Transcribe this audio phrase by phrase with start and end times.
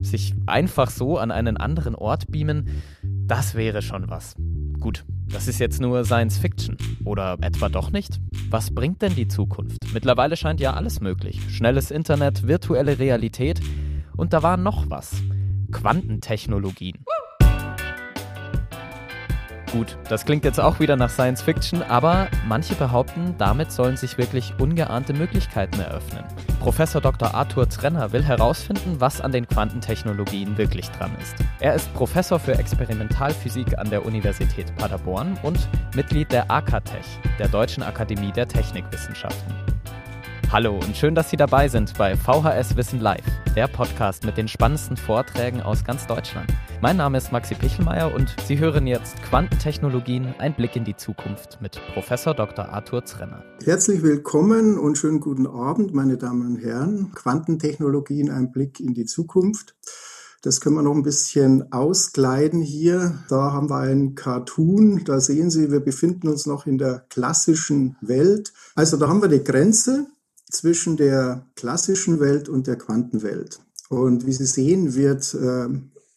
[0.00, 4.36] Sich einfach so an einen anderen Ort beamen, das wäre schon was.
[4.80, 6.76] Gut, das ist jetzt nur Science Fiction.
[7.04, 8.20] Oder etwa doch nicht?
[8.48, 9.78] Was bringt denn die Zukunft?
[9.92, 11.40] Mittlerweile scheint ja alles möglich.
[11.50, 13.60] Schnelles Internet, virtuelle Realität.
[14.16, 15.22] Und da war noch was.
[15.72, 17.04] Quantentechnologien.
[19.72, 24.16] Gut, das klingt jetzt auch wieder nach Science Fiction, aber manche behaupten, damit sollen sich
[24.16, 26.24] wirklich ungeahnte Möglichkeiten eröffnen.
[26.58, 27.34] Professor Dr.
[27.34, 31.36] Arthur Trenner will herausfinden, was an den Quantentechnologien wirklich dran ist.
[31.60, 37.06] Er ist Professor für Experimentalphysik an der Universität Paderborn und Mitglied der AKTech,
[37.38, 39.54] der Deutschen Akademie der Technikwissenschaften.
[40.50, 44.48] Hallo und schön, dass Sie dabei sind bei VHS Wissen Live, der Podcast mit den
[44.48, 46.50] spannendsten Vorträgen aus ganz Deutschland.
[46.80, 51.60] Mein Name ist Maxi Pichelmeier und Sie hören jetzt Quantentechnologien, ein Blick in die Zukunft
[51.60, 52.66] mit Professor Dr.
[52.66, 53.44] Arthur Zrenner.
[53.62, 57.12] Herzlich willkommen und schönen guten Abend, meine Damen und Herren.
[57.14, 59.76] Quantentechnologien, ein Blick in die Zukunft.
[60.40, 63.18] Das können wir noch ein bisschen auskleiden hier.
[63.28, 65.04] Da haben wir einen Cartoon.
[65.04, 68.54] Da sehen Sie, wir befinden uns noch in der klassischen Welt.
[68.74, 70.06] Also da haben wir die Grenze
[70.50, 73.60] zwischen der klassischen Welt und der Quantenwelt.
[73.88, 75.68] Und wie Sie sehen, wird äh,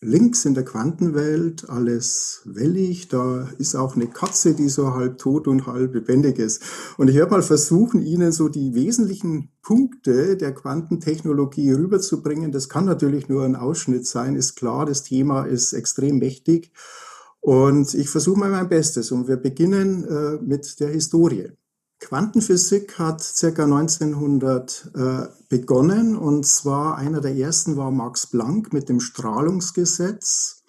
[0.01, 3.07] links in der Quantenwelt alles wellig.
[3.07, 6.63] Da ist auch eine Katze, die so halb tot und halb lebendig ist.
[6.97, 12.51] Und ich werde mal versuchen, Ihnen so die wesentlichen Punkte der Quantentechnologie rüberzubringen.
[12.51, 14.85] Das kann natürlich nur ein Ausschnitt sein, ist klar.
[14.85, 16.71] Das Thema ist extrem mächtig.
[17.39, 19.11] Und ich versuche mal mein Bestes.
[19.11, 21.51] Und wir beginnen äh, mit der Historie.
[22.01, 28.89] Quantenphysik hat circa 1900 äh, begonnen und zwar einer der ersten war Max Planck mit
[28.89, 30.60] dem Strahlungsgesetz.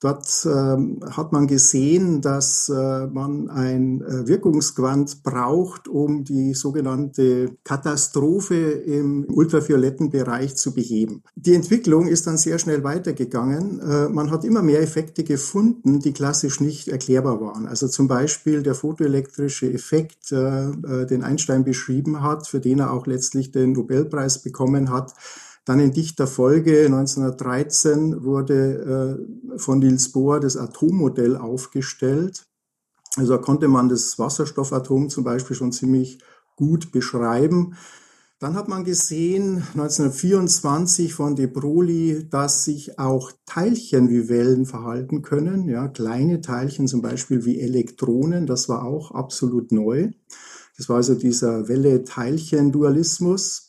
[0.00, 7.56] Dort ähm, hat man gesehen, dass äh, man ein äh, Wirkungsquant braucht, um die sogenannte
[7.64, 11.24] Katastrophe im ultravioletten Bereich zu beheben.
[11.34, 13.80] Die Entwicklung ist dann sehr schnell weitergegangen.
[13.80, 17.66] Äh, man hat immer mehr Effekte gefunden, die klassisch nicht erklärbar waren.
[17.66, 22.92] Also zum Beispiel der photoelektrische Effekt, äh, äh, den Einstein beschrieben hat, für den er
[22.92, 25.14] auch letztlich den Nobelpreis bekommen hat
[25.68, 29.20] dann in dichter Folge 1913 wurde
[29.54, 32.46] äh, von Niels Bohr das Atommodell aufgestellt.
[33.16, 36.20] Also konnte man das Wasserstoffatom zum Beispiel schon ziemlich
[36.56, 37.76] gut beschreiben.
[38.38, 45.20] Dann hat man gesehen, 1924 von de Broglie, dass sich auch Teilchen wie Wellen verhalten
[45.20, 45.68] können.
[45.68, 50.12] Ja, kleine Teilchen zum Beispiel wie Elektronen, das war auch absolut neu.
[50.78, 53.67] Das war also dieser Welle-Teilchen-Dualismus.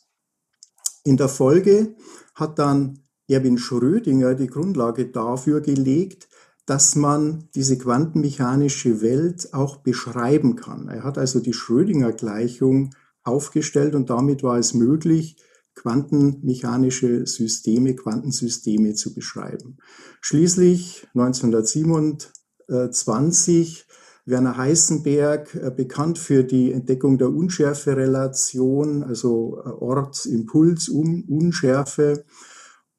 [1.04, 1.94] In der Folge
[2.34, 6.28] hat dann Erwin Schrödinger die Grundlage dafür gelegt,
[6.66, 10.88] dass man diese quantenmechanische Welt auch beschreiben kann.
[10.88, 15.36] Er hat also die Schrödinger-Gleichung aufgestellt und damit war es möglich,
[15.74, 19.78] quantenmechanische Systeme, Quantensysteme zu beschreiben.
[20.20, 23.86] Schließlich 1927
[24.26, 32.24] Werner Heisenberg, äh, bekannt für die Entdeckung der Unschärferelation, also äh, Ort-Impuls-Unschärfe.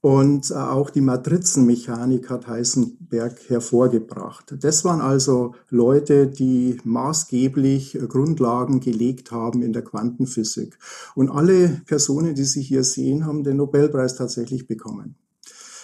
[0.01, 4.55] Und äh, auch die Matrizenmechanik hat Heisenberg hervorgebracht.
[4.59, 10.79] Das waren also Leute, die maßgeblich Grundlagen gelegt haben in der Quantenphysik.
[11.13, 15.20] Und alle Personen, die Sie hier sehen, haben den Nobelpreis tatsächlich bekommen.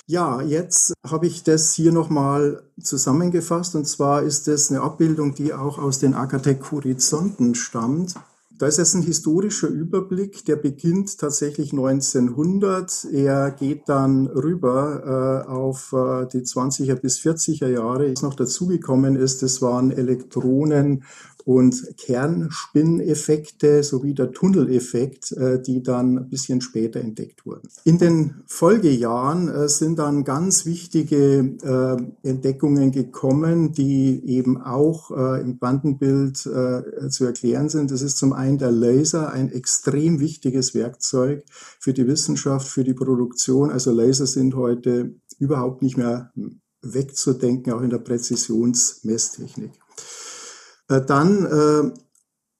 [0.09, 5.53] Ja, jetzt habe ich das hier nochmal zusammengefasst und zwar ist das eine Abbildung, die
[5.53, 8.15] auch aus den Akatec Horizonten stammt.
[8.57, 13.05] Da ist jetzt ein historischer Überblick, der beginnt tatsächlich 1900.
[13.11, 18.09] Er geht dann rüber äh, auf äh, die 20er bis 40er Jahre.
[18.09, 21.03] Was noch dazugekommen ist, das waren Elektronen
[21.47, 27.69] und Kernspinneffekte sowie der Tunneleffekt, äh, die dann ein bisschen später entdeckt wurden.
[27.85, 35.57] In den Folgejahren äh, sind dann ganz wichtige äh, Entdeckungen gekommen, die eben auch im
[35.59, 37.91] Quantenbild zu erklären sind.
[37.91, 41.43] Das ist zum einen der Laser, ein extrem wichtiges Werkzeug
[41.79, 43.71] für die Wissenschaft, für die Produktion.
[43.71, 46.31] Also Laser sind heute überhaupt nicht mehr
[46.81, 49.71] wegzudenken, auch in der Präzisionsmesstechnik.
[50.89, 51.91] Äh, dann äh,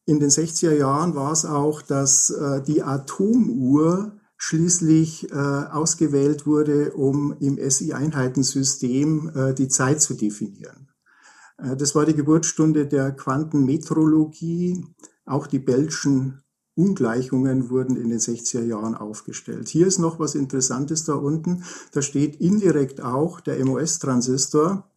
[0.06, 7.36] in den 60er Jahren war es auch, dass äh, die Atomuhr schließlich ausgewählt wurde, um
[7.40, 10.90] im SI-Einheitensystem die Zeit zu definieren.
[11.58, 14.86] das war die Geburtsstunde der Quantenmetrologie.
[15.26, 16.44] Auch die Bellschen
[16.76, 19.70] Ungleichungen wurden in den 60er Jahren aufgestellt.
[19.70, 21.64] Hier ist noch was Interessantes da unten.
[21.94, 24.88] Da steht indirekt auch der MOS-Transistor.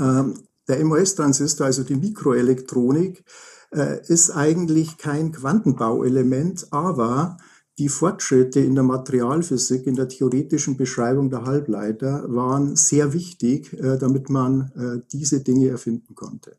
[0.00, 3.24] Ähm, der MOS-Transistor, also die Mikroelektronik,
[3.70, 7.36] äh, ist eigentlich kein Quantenbauelement, aber
[7.78, 13.98] die Fortschritte in der Materialphysik, in der theoretischen Beschreibung der Halbleiter waren sehr wichtig, äh,
[13.98, 16.56] damit man äh, diese Dinge erfinden konnte.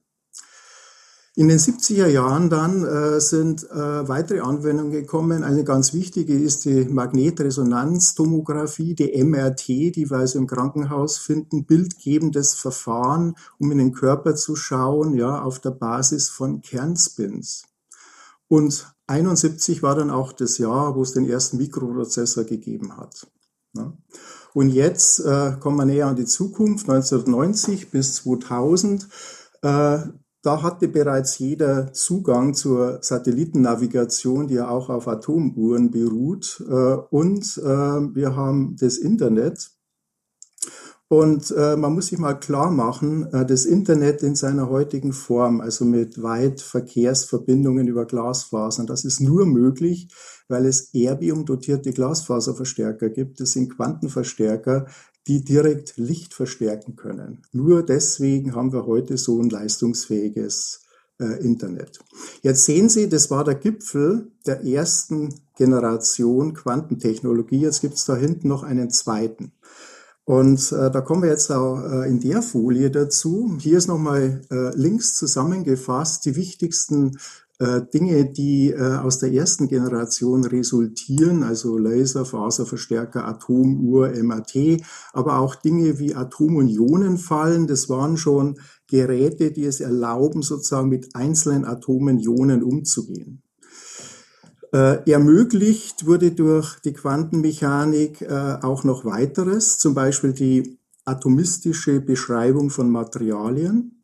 [1.37, 5.43] In den 70er Jahren dann äh, sind äh, weitere Anwendungen gekommen.
[5.43, 12.53] Eine ganz wichtige ist die Magnetresonanztomographie, die MRT, die wir also im Krankenhaus finden, bildgebendes
[12.53, 17.65] Verfahren, um in den Körper zu schauen, ja, auf der Basis von Kernspins.
[18.47, 23.27] Und 71 war dann auch das Jahr, wo es den ersten Mikroprozessor gegeben hat.
[23.73, 23.91] Ja.
[24.53, 29.09] Und jetzt äh, kommen wir näher an die Zukunft, 1990 bis 2000.
[29.61, 29.99] Äh,
[30.45, 36.63] da hatte bereits jeder Zugang zur Satellitennavigation, die ja auch auf Atomuhren beruht.
[36.69, 39.71] Äh, und äh, wir haben das Internet.
[41.07, 45.85] Und äh, man muss sich mal klar machen, das Internet in seiner heutigen Form, also
[45.85, 50.09] mit weit Verkehrsverbindungen über Glasfasern, das ist nur möglich,
[50.47, 53.39] weil es erbium-dotierte Glasfaserverstärker gibt.
[53.39, 54.87] Das sind Quantenverstärker,
[55.27, 57.41] die direkt Licht verstärken können.
[57.51, 60.85] Nur deswegen haben wir heute so ein leistungsfähiges
[61.19, 61.99] äh, Internet.
[62.41, 67.61] Jetzt sehen Sie, das war der Gipfel der ersten Generation Quantentechnologie.
[67.61, 69.51] Jetzt gibt es da hinten noch einen zweiten.
[70.25, 73.55] Und äh, da kommen wir jetzt auch äh, in der Folie dazu.
[73.59, 77.17] Hier ist nochmal äh, links zusammengefasst die wichtigsten
[77.93, 84.81] Dinge, die äh, aus der ersten Generation resultieren, also Laser, Faserverstärker, Atomuhr, MAT,
[85.13, 87.67] aber auch Dinge wie Atom- und Ionenfallen.
[87.67, 93.41] Das waren schon Geräte, die es erlauben, sozusagen mit einzelnen Atomen, Ionen umzugehen.
[94.73, 102.69] Äh, ermöglicht wurde durch die Quantenmechanik äh, auch noch weiteres, zum Beispiel die atomistische Beschreibung
[102.69, 103.94] von Materialien äh,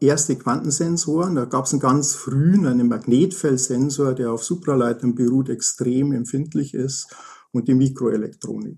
[0.00, 1.34] erste Quantensensoren.
[1.34, 7.08] Da gab es einen ganz frühen, einen Magnetfeldsensor, der auf Supraleitern beruht, extrem empfindlich ist
[7.52, 8.76] und die Mikroelektronik.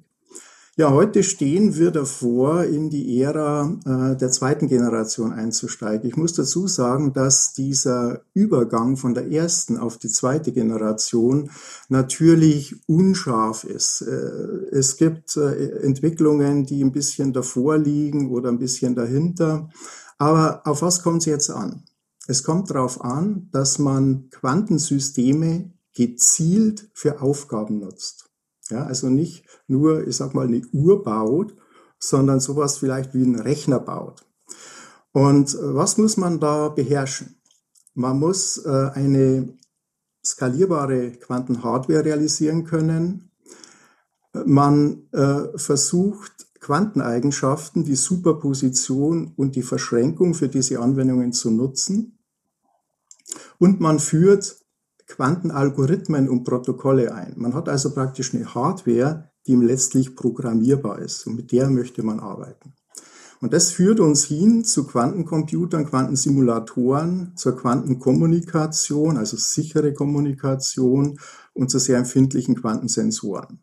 [0.78, 6.08] Ja, heute stehen wir davor, in die Ära äh, der zweiten Generation einzusteigen.
[6.08, 11.50] Ich muss dazu sagen, dass dieser Übergang von der ersten auf die zweite Generation
[11.88, 14.02] natürlich unscharf ist.
[14.02, 19.70] Äh, es gibt äh, Entwicklungen, die ein bisschen davor liegen oder ein bisschen dahinter.
[20.18, 21.84] Aber auf was kommt es jetzt an?
[22.26, 28.28] Es kommt darauf an, dass man Quantensysteme gezielt für Aufgaben nutzt.
[28.68, 31.56] Ja, also nicht nur, ich sag mal, eine Uhr baut,
[31.98, 34.26] sondern sowas vielleicht wie ein Rechner baut.
[35.12, 37.40] Und äh, was muss man da beherrschen?
[37.94, 39.56] Man muss äh, eine
[40.24, 43.30] skalierbare Quantenhardware realisieren können.
[44.44, 52.18] Man äh, versucht Quanteneigenschaften, die Superposition und die Verschränkung für diese Anwendungen zu nutzen.
[53.58, 54.58] Und man führt
[55.06, 57.32] Quantenalgorithmen und Protokolle ein.
[57.38, 62.20] Man hat also praktisch eine Hardware, die letztlich programmierbar ist und mit der möchte man
[62.20, 62.74] arbeiten.
[63.40, 71.18] Und das führt uns hin zu Quantencomputern, Quantensimulatoren, zur Quantenkommunikation, also sichere Kommunikation
[71.54, 73.60] und zu sehr empfindlichen Quantensensoren.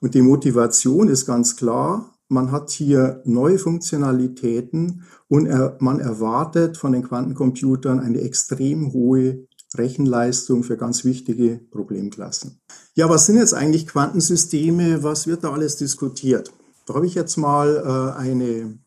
[0.00, 6.76] Und die Motivation ist ganz klar, man hat hier neue Funktionalitäten und er, man erwartet
[6.76, 12.60] von den Quantencomputern eine extrem hohe Rechenleistung für ganz wichtige Problemklassen.
[12.94, 15.02] Ja, was sind jetzt eigentlich Quantensysteme?
[15.02, 16.52] Was wird da alles diskutiert?
[16.86, 18.78] Da habe ich jetzt mal äh, eine,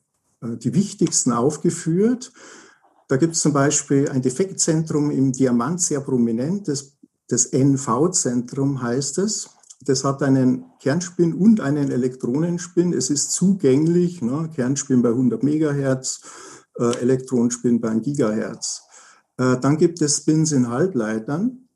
[0.42, 2.32] äh, die wichtigsten aufgeführt.
[3.08, 6.68] Da gibt es zum Beispiel ein Defektzentrum im Diamant, sehr prominent.
[6.68, 6.94] Das,
[7.28, 9.50] das NV-Zentrum heißt es.
[9.82, 12.94] Das hat einen Kernspin und einen Elektronenspin.
[12.94, 14.50] Es ist zugänglich, ne?
[14.54, 16.22] Kernspin bei 100 Megahertz,
[16.78, 18.84] äh, Elektronenspin bei 1 Gigahertz.
[19.38, 21.70] Äh, dann gibt es Spins in Halbleitern.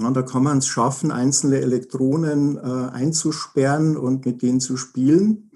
[0.00, 5.50] Ja, da kann man es schaffen, einzelne Elektronen äh, einzusperren und mit denen zu spielen.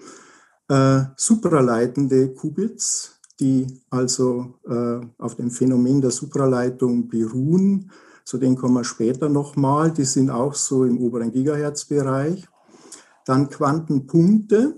[0.69, 7.91] Äh, supraleitende Qubits, die also äh, auf dem Phänomen der Supraleitung beruhen,
[8.25, 9.93] zu denen kommen wir später nochmal.
[9.93, 12.47] Die sind auch so im oberen Gigahertz-Bereich.
[13.25, 14.75] Dann Quantenpunkte.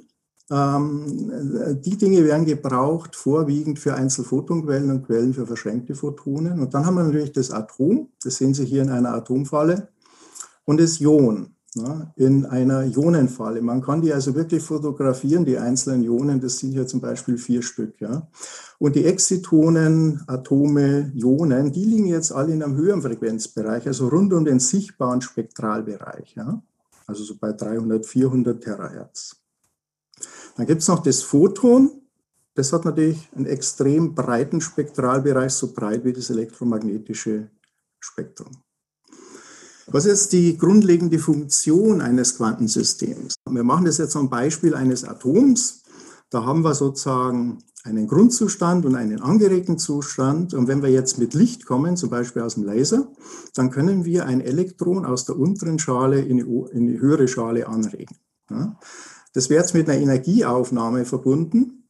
[0.51, 6.61] Ähm, die Dinge werden gebraucht vorwiegend für Einzelphotonquellen und Quellen für verschränkte Photonen.
[6.61, 8.11] Und dann haben wir natürlich das Atom.
[8.23, 9.89] Das sehen Sie hier in einer Atomfalle.
[10.65, 11.54] Und das Ion
[12.16, 13.61] in einer Ionenfalle.
[13.61, 17.62] Man kann die also wirklich fotografieren, die einzelnen Ionen, das sind hier zum Beispiel vier
[17.62, 18.00] Stück.
[18.00, 18.28] Ja.
[18.78, 24.33] Und die Exitonen, Atome, Ionen, die liegen jetzt alle in einem höheren Frequenzbereich, also rund
[24.33, 26.62] um den sichtbaren Spektralbereich, ja.
[27.07, 29.37] also so bei 300, 400 Terahertz.
[30.57, 31.90] Dann gibt es noch das Photon,
[32.54, 37.50] das hat natürlich einen extrem breiten Spektralbereich, so breit wie das elektromagnetische
[37.99, 38.63] Spektrum.
[39.87, 43.35] Was ist die grundlegende Funktion eines Quantensystems?
[43.49, 45.83] Wir machen das jetzt am Beispiel eines Atoms.
[46.31, 50.55] Da haben wir sozusagen einen Grundzustand und einen angeregten Zustand.
[50.55, 53.09] Und wenn wir jetzt mit Licht kommen, zum Beispiel aus dem Laser,
[53.55, 57.69] dann können wir ein Elektron aus der unteren Schale in die, in die höhere Schale
[57.69, 58.17] anregen.
[59.35, 61.88] Das wäre jetzt mit einer Energieaufnahme verbunden.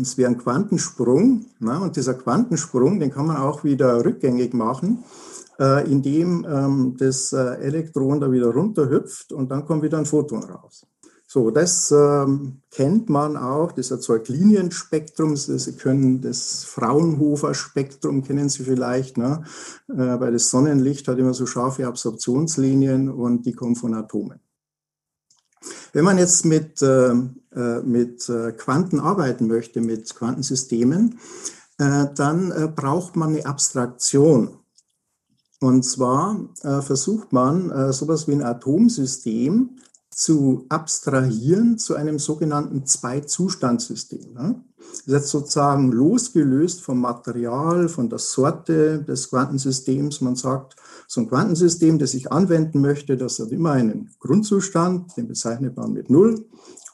[0.00, 1.46] Es wäre ein Quantensprung.
[1.60, 5.04] Und dieser Quantensprung, den kann man auch wieder rückgängig machen,
[5.58, 10.44] äh, indem ähm, das äh, Elektron da wieder runterhüpft und dann kommt wieder ein Photon
[10.44, 10.86] raus.
[11.32, 15.34] So, das ähm, kennt man auch, das erzeugt Linienspektrum.
[15.34, 19.42] Sie können das Fraunhofer-Spektrum, kennen Sie vielleicht, ne?
[19.88, 24.40] äh, weil das Sonnenlicht hat immer so scharfe Absorptionslinien und die kommen von Atomen.
[25.94, 31.18] Wenn man jetzt mit, äh, äh mit äh, Quanten arbeiten möchte, mit Quantensystemen,
[31.78, 34.58] äh, dann äh, braucht man eine Abstraktion.
[35.62, 39.76] Und zwar versucht man, sowas wie ein Atomsystem
[40.10, 44.34] zu abstrahieren zu einem sogenannten Zwei-Zustandsystem.
[44.34, 44.62] Ne?
[45.06, 50.20] Das ist sozusagen losgelöst vom Material, von der Sorte des Quantensystems.
[50.20, 50.74] Man sagt,
[51.06, 55.92] so ein Quantensystem, das ich anwenden möchte, das hat immer einen Grundzustand, den bezeichnet man
[55.92, 56.44] mit Null,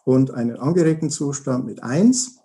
[0.05, 2.37] und einen angeregten Zustand mit Eins.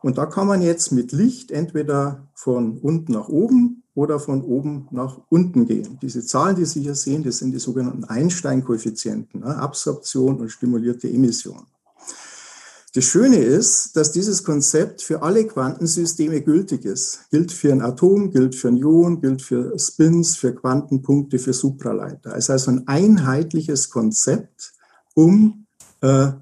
[0.00, 4.88] Und da kann man jetzt mit Licht entweder von unten nach oben oder von oben
[4.90, 5.98] nach unten gehen.
[6.02, 9.56] Diese Zahlen, die Sie hier sehen, das sind die sogenannten Einstein-Koeffizienten, ne?
[9.56, 11.62] Absorption und stimulierte Emission.
[12.94, 17.30] Das Schöne ist, dass dieses Konzept für alle Quantensysteme gültig ist.
[17.30, 22.32] Gilt für ein Atom, gilt für ein Ion, gilt für Spins, für Quantenpunkte, für Supraleiter.
[22.36, 24.72] Es ist also ein einheitliches Konzept,
[25.14, 25.66] um
[26.00, 26.32] äh,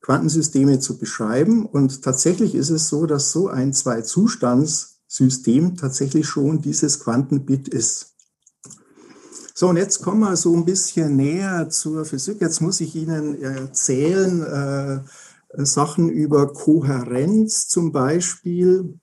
[0.00, 1.66] Quantensysteme zu beschreiben.
[1.66, 8.14] Und tatsächlich ist es so, dass so ein Zwei-Zustands- System tatsächlich schon dieses Quantenbit ist.
[9.54, 12.42] So, und jetzt kommen wir so ein bisschen näher zur Physik.
[12.42, 15.00] Jetzt muss ich Ihnen erzählen äh,
[15.64, 19.00] Sachen über Kohärenz zum Beispiel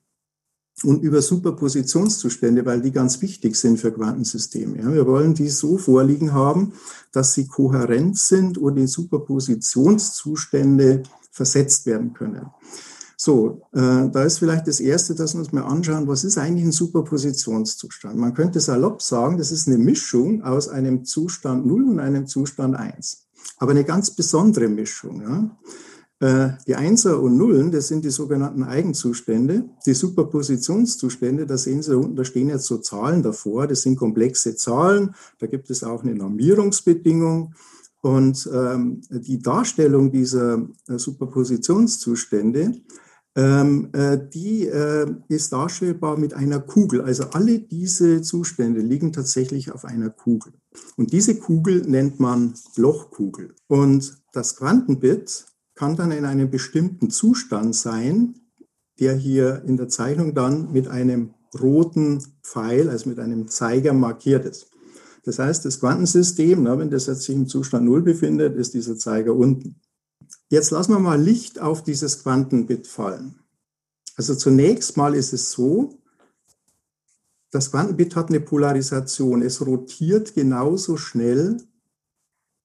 [0.84, 4.78] und über Superpositionszustände, weil die ganz wichtig sind für Quantensysteme.
[4.78, 6.74] Ja, wir wollen die so vorliegen haben,
[7.12, 11.02] dass sie kohärent sind und in Superpositionszustände
[11.32, 12.46] versetzt werden können.
[13.26, 16.66] So, äh, da ist vielleicht das Erste, dass wir uns mal anschauen, was ist eigentlich
[16.66, 18.18] ein Superpositionszustand?
[18.18, 22.76] Man könnte salopp sagen, das ist eine Mischung aus einem Zustand 0 und einem Zustand
[22.76, 23.30] 1.
[23.60, 25.22] Aber eine ganz besondere Mischung.
[25.22, 25.58] Ja?
[26.20, 29.70] Äh, die Einser und Nullen, das sind die sogenannten Eigenzustände.
[29.86, 33.68] Die Superpositionszustände, da sehen Sie unten, da stehen jetzt so Zahlen davor.
[33.68, 35.16] Das sind komplexe Zahlen.
[35.40, 37.56] Da gibt es auch eine Normierungsbedingung.
[38.02, 42.82] Und ähm, die Darstellung dieser äh, Superpositionszustände,
[43.36, 47.02] ähm, äh, die äh, ist darstellbar mit einer Kugel.
[47.02, 50.54] Also alle diese Zustände liegen tatsächlich auf einer Kugel.
[50.98, 53.56] Und diese Kugel nennt man Lochkugel.
[53.68, 58.36] Und das Quantenbit kann dann in einem bestimmten Zustand sein,
[59.00, 64.46] der hier in der Zeichnung dann mit einem roten Pfeil, also mit einem Zeiger markiert
[64.46, 64.68] ist.
[65.26, 69.34] Das heißt, das Quantensystem, wenn das jetzt sich im Zustand Null befindet, ist dieser Zeiger
[69.36, 69.80] unten.
[70.50, 73.40] Jetzt lassen wir mal Licht auf dieses Quantenbit fallen.
[74.16, 76.00] Also zunächst mal ist es so,
[77.52, 79.42] das Quantenbit hat eine Polarisation.
[79.42, 81.58] Es rotiert genauso schnell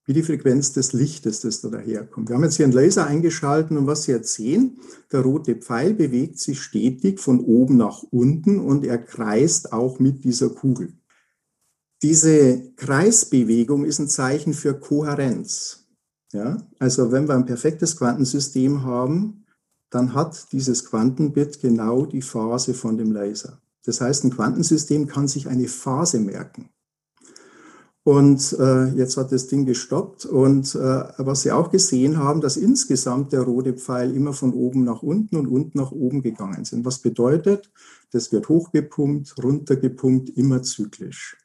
[0.05, 2.29] wie die Frequenz des Lichtes, das da daherkommt.
[2.29, 4.79] Wir haben jetzt hier einen Laser eingeschalten und was Sie jetzt sehen,
[5.11, 10.23] der rote Pfeil bewegt sich stetig von oben nach unten und er kreist auch mit
[10.23, 10.93] dieser Kugel.
[12.01, 15.78] Diese Kreisbewegung ist ein Zeichen für Kohärenz.
[16.31, 16.57] Ja?
[16.79, 19.45] Also wenn wir ein perfektes Quantensystem haben,
[19.89, 23.59] dann hat dieses Quantenbit genau die Phase von dem Laser.
[23.85, 26.69] Das heißt, ein Quantensystem kann sich eine Phase merken.
[28.03, 30.25] Und äh, jetzt hat das Ding gestoppt.
[30.25, 34.83] Und äh, was Sie auch gesehen haben, dass insgesamt der rote Pfeil immer von oben
[34.83, 36.85] nach unten und unten nach oben gegangen sind.
[36.85, 37.71] Was bedeutet,
[38.11, 41.37] das wird hochgepumpt, runtergepumpt, immer zyklisch.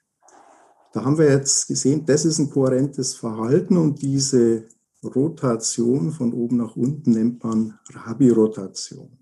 [0.93, 4.65] Da haben wir jetzt gesehen, das ist ein kohärentes Verhalten und diese
[5.05, 9.19] Rotation von oben nach unten nennt man Rabi-Rotation.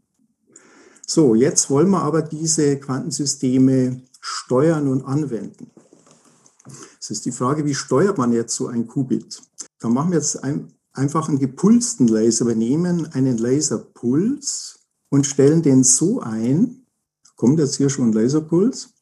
[1.06, 5.70] So, jetzt wollen wir aber diese Quantensysteme steuern und anwenden.
[7.00, 9.42] Es ist die Frage, wie steuert man jetzt so ein Qubit?
[9.80, 12.46] Da machen wir jetzt ein, einfach einen gepulsten Laser.
[12.46, 16.86] Wir nehmen einen Laserpuls und stellen den so ein,
[17.36, 18.94] kommt jetzt hier schon ein Laserpuls,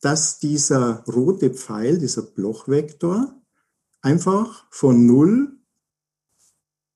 [0.00, 3.34] dass dieser rote Pfeil, dieser Blochvektor,
[4.00, 5.57] einfach von Null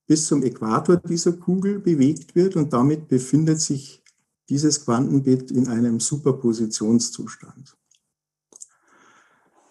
[0.07, 4.03] bis zum Äquator dieser Kugel bewegt wird und damit befindet sich
[4.49, 7.77] dieses Quantenbit in einem Superpositionszustand.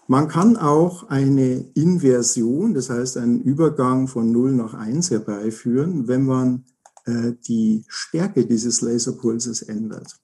[0.08, 6.26] Man kann auch eine Inversion, das heißt einen Übergang von 0 nach 1 herbeiführen, wenn
[6.26, 6.66] man
[7.06, 10.20] äh, die Stärke dieses Laserpulses ändert.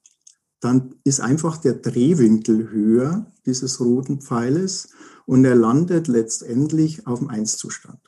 [0.60, 4.90] Dann ist einfach der Drehwinkel höher dieses roten Pfeiles
[5.26, 8.00] und er landet letztendlich auf dem 1-Zustand.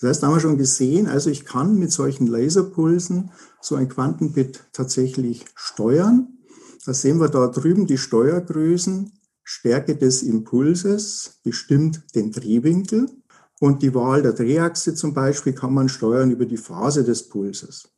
[0.00, 3.88] Das heißt, da haben wir schon gesehen, also ich kann mit solchen Laserpulsen so ein
[3.88, 6.38] Quantenbit tatsächlich steuern.
[6.84, 9.12] Da sehen wir da drüben die Steuergrößen.
[9.42, 13.08] Stärke des Impulses bestimmt den Drehwinkel
[13.60, 17.88] und die Wahl der Drehachse zum Beispiel kann man steuern über die Phase des Pulses.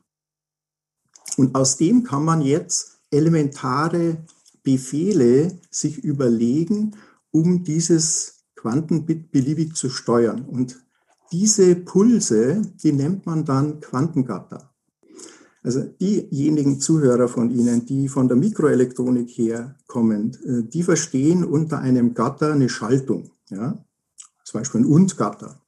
[1.37, 4.25] Und aus dem kann man jetzt elementare
[4.63, 6.97] Befehle sich überlegen,
[7.31, 10.45] um dieses Quantenbit beliebig zu steuern.
[10.45, 10.81] Und
[11.33, 14.71] diese Pulse, die nennt man dann Quantengatter.
[15.63, 22.15] Also diejenigen Zuhörer von Ihnen, die von der Mikroelektronik herkommen, äh, die verstehen unter einem
[22.15, 23.31] Gatter eine Schaltung.
[23.51, 23.85] Ja?
[24.45, 25.61] Zum Beispiel ein Und-Gatter.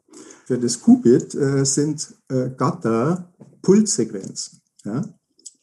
[0.47, 5.05] Für das Qubit äh, sind äh, Gatter Pulssequenzen, ja?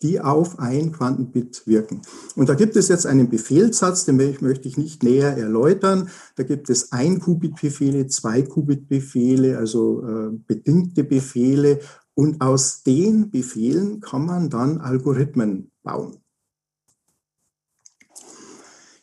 [0.02, 2.02] Die auf ein Quantenbit wirken.
[2.36, 6.10] Und da gibt es jetzt einen Befehlssatz, den möchte ich nicht näher erläutern.
[6.36, 11.80] Da gibt es ein Qubit-Befehle, zwei Qubit-Befehle, also äh, bedingte Befehle
[12.14, 16.18] und aus den Befehlen kann man dann Algorithmen bauen.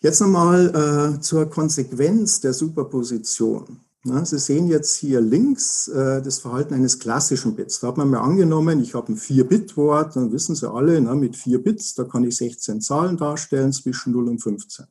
[0.00, 3.80] Jetzt nochmal äh, zur Konsequenz der Superposition.
[4.08, 7.80] Na, Sie sehen jetzt hier links äh, das Verhalten eines klassischen Bits.
[7.80, 11.34] Da hat man mir angenommen, ich habe ein 4-Bit-Wort, dann wissen Sie alle, na, mit
[11.34, 14.86] 4 Bits, da kann ich 16 Zahlen darstellen zwischen 0 und 15.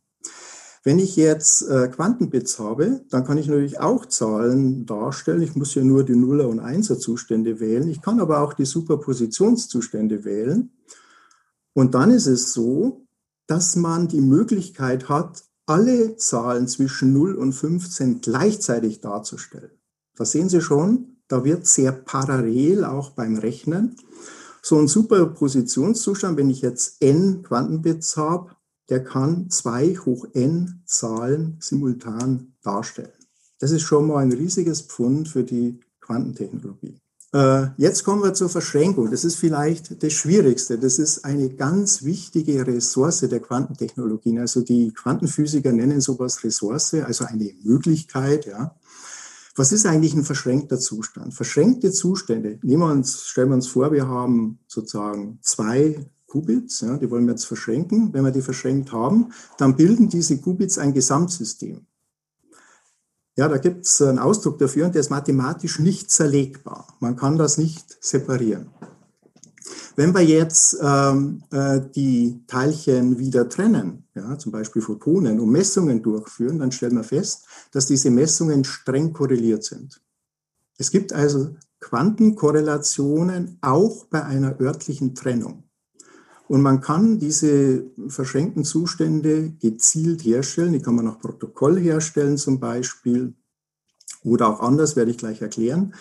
[0.84, 5.42] Wenn ich jetzt äh, Quantenbits habe, dann kann ich natürlich auch Zahlen darstellen.
[5.42, 7.90] Ich muss ja nur die Nuller- und Einser-Zustände wählen.
[7.90, 10.72] Ich kann aber auch die Superpositionszustände wählen.
[11.72, 13.08] Und dann ist es so,
[13.48, 19.72] dass man die Möglichkeit hat, alle Zahlen zwischen 0 und 15 gleichzeitig darzustellen.
[20.16, 23.96] Da sehen Sie schon, da wird sehr parallel auch beim Rechnen.
[24.62, 28.56] So ein Superpositionszustand, wenn ich jetzt n Quantenbits habe,
[28.90, 33.12] der kann zwei hoch n Zahlen simultan darstellen.
[33.60, 37.00] Das ist schon mal ein riesiges Pfund für die Quantentechnologie.
[37.36, 39.12] Äh, jetzt kommen wir zur Verschränkung.
[39.12, 40.80] Das ist vielleicht das Schwierigste.
[40.80, 44.40] Das ist eine ganz wichtige Ressource der Quantentechnologien.
[44.40, 48.74] Also die Quantenphysiker nennen sowas Ressource, also eine Möglichkeit, ja.
[49.58, 51.34] Was ist eigentlich ein verschränkter Zustand?
[51.34, 56.98] Verschränkte Zustände, nehmen wir uns, stellen wir uns vor, wir haben sozusagen zwei Qubits, ja,
[56.98, 58.14] die wollen wir jetzt verschränken.
[58.14, 61.86] Wenn wir die verschränkt haben, dann bilden diese Qubits ein Gesamtsystem.
[63.38, 66.88] Ja, da gibt es einen Ausdruck dafür und der ist mathematisch nicht zerlegbar.
[67.00, 68.70] Man kann das nicht separieren.
[69.98, 76.02] Wenn wir jetzt ähm, äh, die Teilchen wieder trennen, ja, zum Beispiel Photonen, und Messungen
[76.02, 80.02] durchführen, dann stellen wir fest, dass diese Messungen streng korreliert sind.
[80.78, 85.65] Es gibt also Quantenkorrelationen auch bei einer örtlichen Trennung.
[86.48, 90.74] Und man kann diese verschränkten Zustände gezielt herstellen.
[90.74, 93.34] Die kann man nach Protokoll herstellen zum Beispiel
[94.24, 95.94] oder auch anders, werde ich gleich erklären.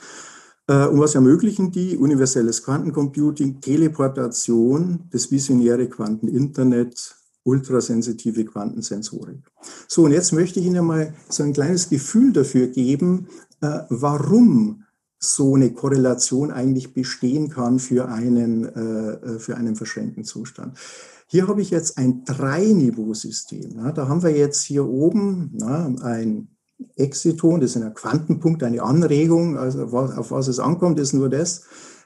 [0.67, 1.97] Äh, und was ermöglichen die?
[1.97, 9.43] Universelles Quantencomputing, Teleportation, das visionäre Quanteninternet, ultrasensitive Quantensensorik.
[9.87, 13.29] So, und jetzt möchte ich Ihnen mal so ein kleines Gefühl dafür geben,
[13.61, 14.84] äh, warum
[15.25, 20.79] so eine Korrelation eigentlich bestehen kann für einen, äh, äh, für einen verschränkten Zustand.
[21.27, 23.77] Hier habe ich jetzt ein Drei-Niveau-System.
[23.77, 26.49] Ja, da haben wir jetzt hier oben na, ein
[26.97, 29.57] Exiton, das ist ein Quantenpunkt, eine Anregung.
[29.57, 31.63] Also auf was es ankommt, ist nur das.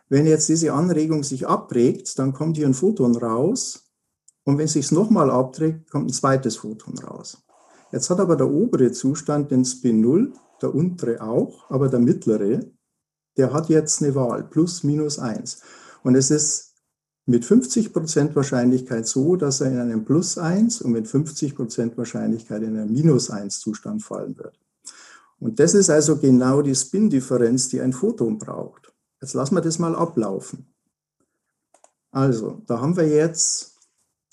[0.08, 3.84] Wenn jetzt diese Anregung sich abträgt, dann kommt hier ein Photon raus.
[4.44, 7.38] Und wenn es sich nochmal abträgt, kommt ein zweites Photon raus.
[7.92, 12.60] Jetzt hat aber der obere Zustand den Spin 0, der untere auch, aber der mittlere
[13.38, 15.62] der hat jetzt eine Wahl, plus minus eins.
[16.02, 16.74] Und es ist
[17.24, 21.96] mit 50 Prozent Wahrscheinlichkeit so, dass er in einem plus eins und mit 50 Prozent
[21.96, 24.58] Wahrscheinlichkeit in einen minus eins Zustand fallen wird.
[25.38, 28.92] Und das ist also genau die Spin-Differenz, die ein Photon braucht.
[29.20, 30.74] Jetzt lassen wir das mal ablaufen.
[32.10, 33.76] Also, da haben wir jetzt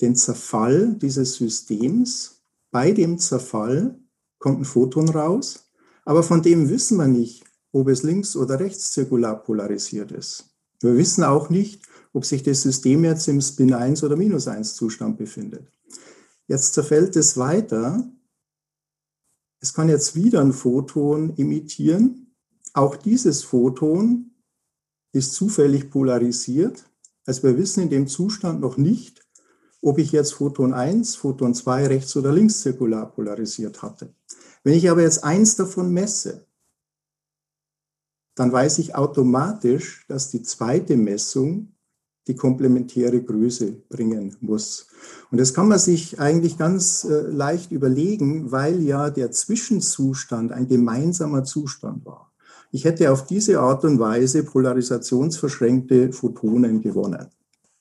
[0.02, 2.42] den Zerfall dieses Systems.
[2.72, 4.00] Bei dem Zerfall
[4.40, 5.70] kommt ein Photon raus,
[6.06, 7.44] aber von dem wissen wir nicht,
[7.76, 10.46] ob es links oder rechts zirkular polarisiert ist.
[10.80, 11.84] Wir wissen auch nicht,
[12.14, 15.68] ob sich das System jetzt im Spin 1 oder minus 1 Zustand befindet.
[16.48, 18.10] Jetzt zerfällt es weiter.
[19.60, 22.34] Es kann jetzt wieder ein Photon emittieren.
[22.74, 24.32] Auch dieses Photon
[25.12, 26.86] ist zufällig polarisiert.
[27.26, 29.22] Also wir wissen in dem Zustand noch nicht,
[29.82, 34.16] ob ich jetzt Photon 1, Photon 2 rechts oder links zirkular polarisiert hatte.
[34.64, 36.48] Wenn ich aber jetzt eins davon messe,
[38.36, 41.72] dann weiß ich automatisch, dass die zweite Messung
[42.28, 44.88] die komplementäre Größe bringen muss.
[45.32, 50.68] Und das kann man sich eigentlich ganz äh, leicht überlegen, weil ja der Zwischenzustand ein
[50.68, 52.32] gemeinsamer Zustand war.
[52.72, 57.28] Ich hätte auf diese Art und Weise polarisationsverschränkte Photonen gewonnen.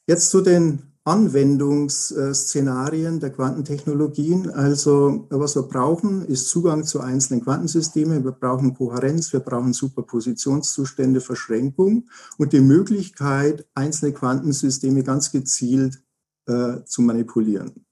[0.07, 4.51] Jetzt zu den Anwendungsszenarien der Quantentechnologien.
[4.51, 8.25] Also was wir brauchen, ist Zugang zu einzelnen Quantensystemen.
[8.25, 16.03] Wir brauchen Kohärenz, wir brauchen Superpositionszustände, Verschränkung und die Möglichkeit, einzelne Quantensysteme ganz gezielt
[16.47, 17.85] äh, zu manipulieren.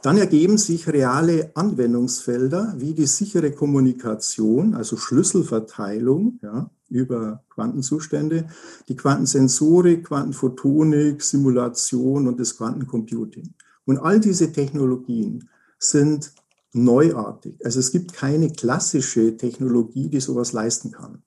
[0.00, 8.46] Dann ergeben sich reale Anwendungsfelder wie die sichere Kommunikation, also Schlüsselverteilung ja, über Quantenzustände,
[8.88, 13.54] die Quantensensorik, Quantenphotonik, Simulation und das Quantencomputing.
[13.84, 16.32] Und all diese Technologien sind
[16.72, 17.64] neuartig.
[17.64, 21.22] Also es gibt keine klassische Technologie, die sowas leisten kann.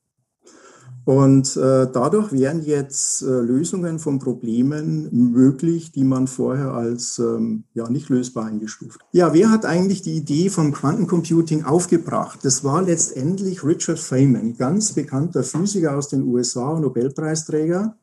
[1.08, 7.63] Und äh, dadurch wären jetzt äh, Lösungen von Problemen möglich, die man vorher als ähm,
[7.74, 9.00] ja, nicht lösbar eingestuft.
[9.13, 12.39] Ja, wer hat eigentlich die Idee vom Quantencomputing aufgebracht?
[12.43, 17.96] Das war letztendlich Richard Feynman, ganz bekannter Physiker aus den USA, Nobelpreisträger.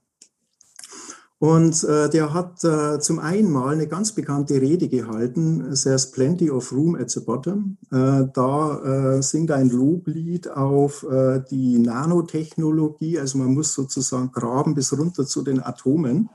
[1.41, 6.51] Und äh, der hat äh, zum einen mal eine ganz bekannte Rede gehalten, There's plenty
[6.51, 7.77] of room at the bottom.
[7.91, 14.75] Äh, da äh, singt ein Loblied auf äh, die Nanotechnologie, also man muss sozusagen graben
[14.75, 16.31] bis runter zu den Atomen.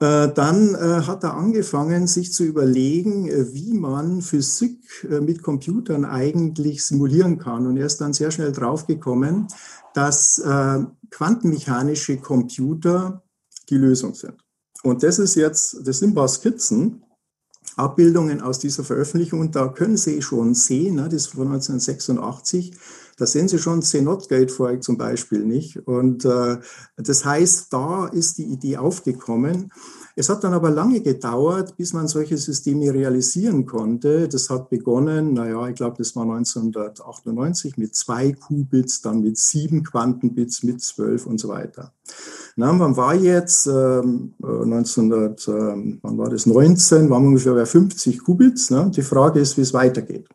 [0.00, 7.38] Äh, dann hat er angefangen, sich zu überlegen, wie man Physik mit Computern eigentlich simulieren
[7.38, 7.66] kann.
[7.66, 9.48] Und er ist dann sehr schnell draufgekommen,
[9.94, 10.42] dass
[11.10, 13.23] quantenmechanische Computer
[13.68, 14.34] die Lösung sind.
[14.82, 17.02] Und das ist jetzt, das sind ein paar Skizzen,
[17.76, 19.40] Abbildungen aus dieser Veröffentlichung.
[19.40, 22.76] Und da können Sie schon sehen, ne, das ist von 1986,
[23.16, 25.86] da sehen Sie schon C-Not-Gate-Vorher zum Beispiel nicht.
[25.86, 26.58] Und äh,
[26.96, 29.72] das heißt, da ist die Idee aufgekommen.
[30.16, 34.28] Es hat dann aber lange gedauert, bis man solche Systeme realisieren konnte.
[34.28, 39.84] Das hat begonnen, naja, ich glaube, das war 1998 mit zwei Qubits, dann mit sieben
[39.84, 41.92] Quantenbits, mit zwölf und so weiter.
[42.56, 46.46] Na, wann war jetzt ähm, 1900, ähm, wann war das?
[46.46, 48.70] 19, waren wir ungefähr bei 50 Qubits.
[48.70, 48.90] Ne?
[48.94, 50.28] Die Frage ist, wie es weitergeht.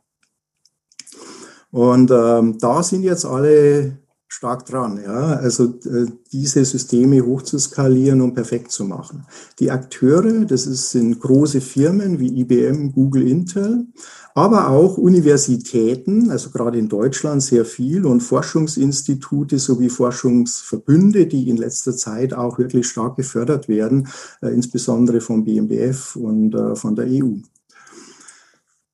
[1.71, 3.97] Und ähm, da sind jetzt alle
[4.31, 9.25] stark dran, ja, also äh, diese Systeme hochzuskalieren und perfekt zu machen.
[9.57, 13.87] Die Akteure, das sind große Firmen wie IBM, Google, Intel,
[14.35, 21.57] aber auch Universitäten, also gerade in Deutschland sehr viel und Forschungsinstitute sowie Forschungsverbünde, die in
[21.57, 24.09] letzter Zeit auch wirklich stark gefördert werden,
[24.43, 27.33] äh, insbesondere vom BMBF und äh, von der EU.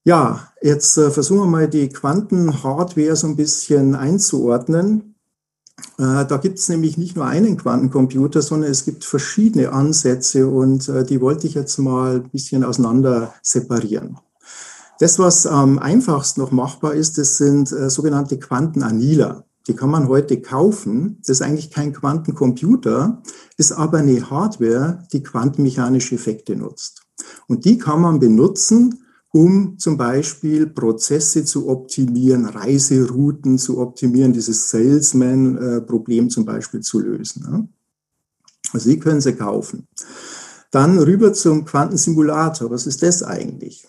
[0.02, 5.15] Ja, jetzt versuchen wir mal die Quantenhardware so ein bisschen einzuordnen.
[5.98, 10.88] Äh, da gibt es nämlich nicht nur einen Quantencomputer, sondern es gibt verschiedene Ansätze und
[10.88, 14.18] äh, die wollte ich jetzt mal ein bisschen auseinander separieren.
[14.98, 19.44] Das, was am einfachsten noch machbar ist, das sind äh, sogenannte Quantenaniler.
[19.66, 21.18] Die kann man heute kaufen.
[21.20, 23.20] Das ist eigentlich kein Quantencomputer,
[23.56, 27.02] ist aber eine Hardware, die quantenmechanische Effekte nutzt.
[27.48, 29.05] Und die kann man benutzen,
[29.36, 37.68] um zum Beispiel Prozesse zu optimieren, Reiserouten zu optimieren, dieses Salesman-Problem zum Beispiel zu lösen.
[38.72, 39.86] Also die können Sie kaufen.
[40.70, 42.70] Dann rüber zum Quantensimulator.
[42.70, 43.86] Was ist das eigentlich?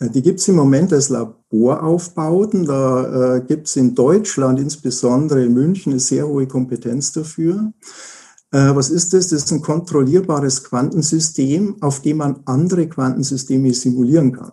[0.00, 2.66] Äh, die gibt es im Moment als Laboraufbauten.
[2.66, 7.72] Da äh, gibt es in Deutschland, insbesondere in München, eine sehr hohe Kompetenz dafür.
[8.52, 9.28] Äh, was ist das?
[9.28, 14.52] Das ist ein kontrollierbares Quantensystem, auf dem man andere Quantensysteme simulieren kann.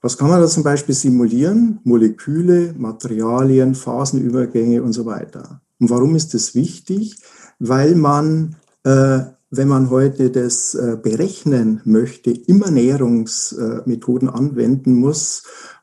[0.00, 1.80] Was kann man da zum Beispiel simulieren?
[1.82, 5.60] Moleküle, Materialien, Phasenübergänge und so weiter.
[5.80, 7.16] Und warum ist das wichtig?
[7.58, 15.42] Weil man, äh, wenn man heute das äh, berechnen möchte, immer Näherungsmethoden anwenden muss.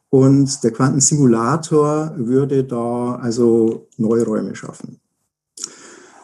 [0.10, 5.02] Und der Quantensimulator würde da also neue Räume schaffen.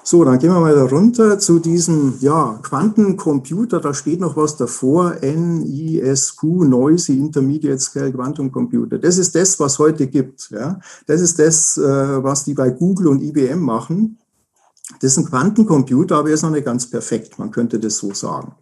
[0.04, 3.80] So, dann gehen wir mal da runter zu diesem ja, Quantencomputer.
[3.80, 5.16] Da steht noch was davor.
[5.22, 8.98] NISQ, Noisy Intermediate Scale Quantum Computer.
[8.98, 10.50] Das ist das, was heute gibt.
[10.50, 10.80] Ja.
[11.06, 14.18] Das ist das, äh, was die bei Google und IBM machen.
[15.00, 17.38] Das ist ein Quantencomputer, aber er ist noch nicht ganz perfekt.
[17.38, 18.56] Man könnte das so sagen.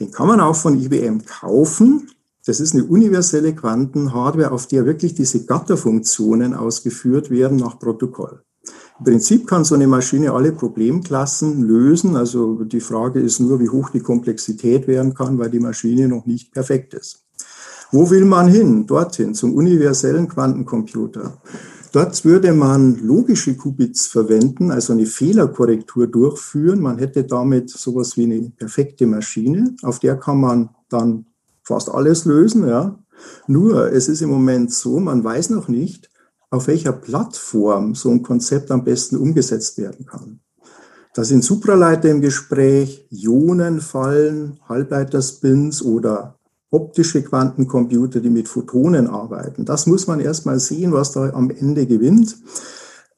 [0.00, 2.10] Den kann man auch von IBM kaufen.
[2.46, 8.42] Das ist eine universelle Quantenhardware, auf der wirklich diese Gatterfunktionen ausgeführt werden nach Protokoll.
[9.00, 12.16] Im Prinzip kann so eine Maschine alle Problemklassen lösen.
[12.16, 16.26] Also die Frage ist nur, wie hoch die Komplexität werden kann, weil die Maschine noch
[16.26, 17.24] nicht perfekt ist.
[17.92, 18.86] Wo will man hin?
[18.86, 21.40] Dorthin, zum universellen Quantencomputer.
[21.92, 26.82] Dort würde man logische Qubits verwenden, also eine Fehlerkorrektur durchführen.
[26.82, 31.24] Man hätte damit sowas wie eine perfekte Maschine, auf der kann man dann
[31.62, 32.68] fast alles lösen.
[32.68, 32.98] Ja.
[33.46, 36.09] Nur es ist im Moment so, man weiß noch nicht,
[36.50, 40.40] auf welcher Plattform so ein Konzept am besten umgesetzt werden kann.
[41.14, 46.36] Da sind Supraleiter im Gespräch, Ionenfallen, Halbleiterspins oder
[46.70, 49.64] optische Quantencomputer, die mit Photonen arbeiten.
[49.64, 52.36] Das muss man erstmal sehen, was da am Ende gewinnt.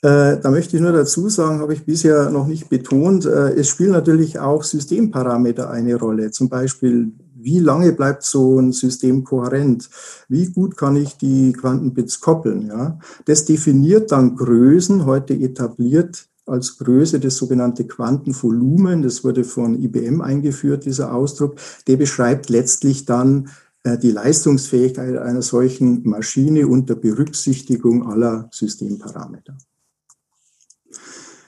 [0.00, 3.68] Äh, da möchte ich nur dazu sagen, habe ich bisher noch nicht betont, äh, es
[3.68, 6.30] spielen natürlich auch Systemparameter eine Rolle.
[6.30, 7.12] Zum Beispiel,
[7.42, 9.88] wie lange bleibt so ein System kohärent?
[10.28, 12.66] Wie gut kann ich die Quantenbits koppeln?
[12.66, 12.98] Ja?
[13.24, 19.02] Das definiert dann Größen, heute etabliert als Größe das sogenannte Quantenvolumen.
[19.02, 21.56] Das wurde von IBM eingeführt, dieser Ausdruck.
[21.86, 23.48] Der beschreibt letztlich dann
[23.84, 29.56] äh, die Leistungsfähigkeit einer solchen Maschine unter Berücksichtigung aller Systemparameter.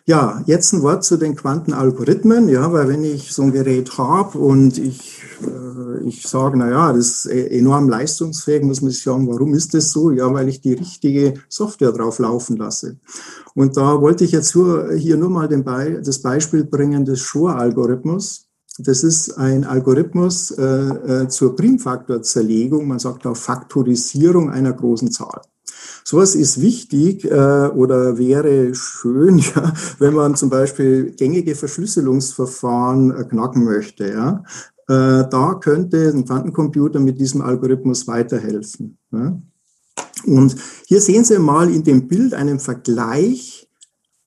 [0.06, 4.38] Ja, jetzt ein Wort zu den Quantenalgorithmen, ja, weil wenn ich so ein Gerät habe
[4.38, 5.22] und ich,
[6.04, 9.74] ich sage, na ja, das ist e-, enorm leistungsfähig, muss man sich sagen, warum ist
[9.74, 10.10] das so?
[10.10, 12.98] Ja, weil ich die richtige Software drauf laufen lasse.
[13.54, 18.48] Und da wollte ich jetzt hier nur mal Be das Beispiel bringen des Shor-Algorithmus.
[18.78, 25.42] Das ist ein Algorithmus äh, äh, zur Primfaktorzerlegung, man sagt auch Faktorisierung einer großen Zahl.
[26.02, 33.24] Sowas ist wichtig äh, oder wäre schön, ja, wenn man zum Beispiel gängige Verschlüsselungsverfahren äh,
[33.24, 34.10] knacken möchte.
[34.10, 34.42] Ja.
[34.88, 38.98] Äh, da könnte ein Quantencomputer mit diesem Algorithmus weiterhelfen.
[40.26, 43.68] Und hier sehen Sie mal in dem Bild einen Vergleich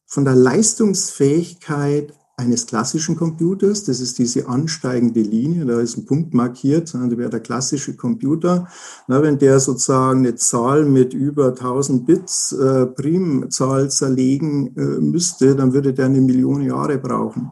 [0.05, 3.83] von der Leistungsfähigkeit eines klassischen Computers.
[3.83, 8.67] Das ist diese ansteigende Linie, da ist ein Punkt markiert, das wäre der klassische Computer.
[9.07, 15.55] Na, wenn der sozusagen eine Zahl mit über 1000 Bits äh, Primzahl zerlegen äh, müsste,
[15.55, 17.51] dann würde der eine Million Jahre brauchen.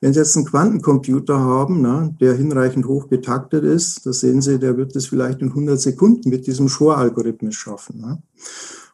[0.00, 4.58] Wenn Sie jetzt einen Quantencomputer haben, na, der hinreichend hoch getaktet ist, da sehen Sie,
[4.58, 7.96] der wird es vielleicht in 100 Sekunden mit diesem Shor-Algorithmus schaffen.
[8.00, 8.18] Na.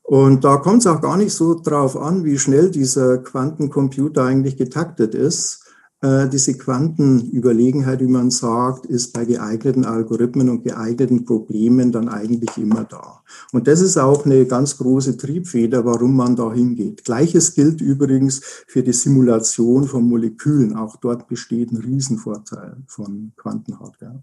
[0.03, 4.57] Und da kommt es auch gar nicht so drauf an, wie schnell dieser Quantencomputer eigentlich
[4.57, 5.62] getaktet ist.
[6.03, 12.57] Äh, diese Quantenüberlegenheit, wie man sagt, ist bei geeigneten Algorithmen und geeigneten Problemen dann eigentlich
[12.59, 13.23] immer da.
[13.53, 17.05] Und das ist auch eine ganz große Triebfeder, warum man da hingeht.
[17.05, 20.75] Gleiches gilt übrigens für die Simulation von Molekülen.
[20.75, 24.23] Auch dort besteht ein Riesenvorteil von Quantenhardware.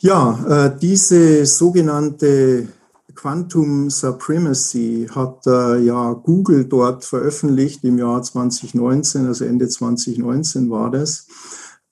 [0.00, 2.66] Ja, äh, diese sogenannte
[3.20, 10.90] Quantum Supremacy hat äh, ja Google dort veröffentlicht im Jahr 2019, also Ende 2019 war
[10.90, 11.26] das.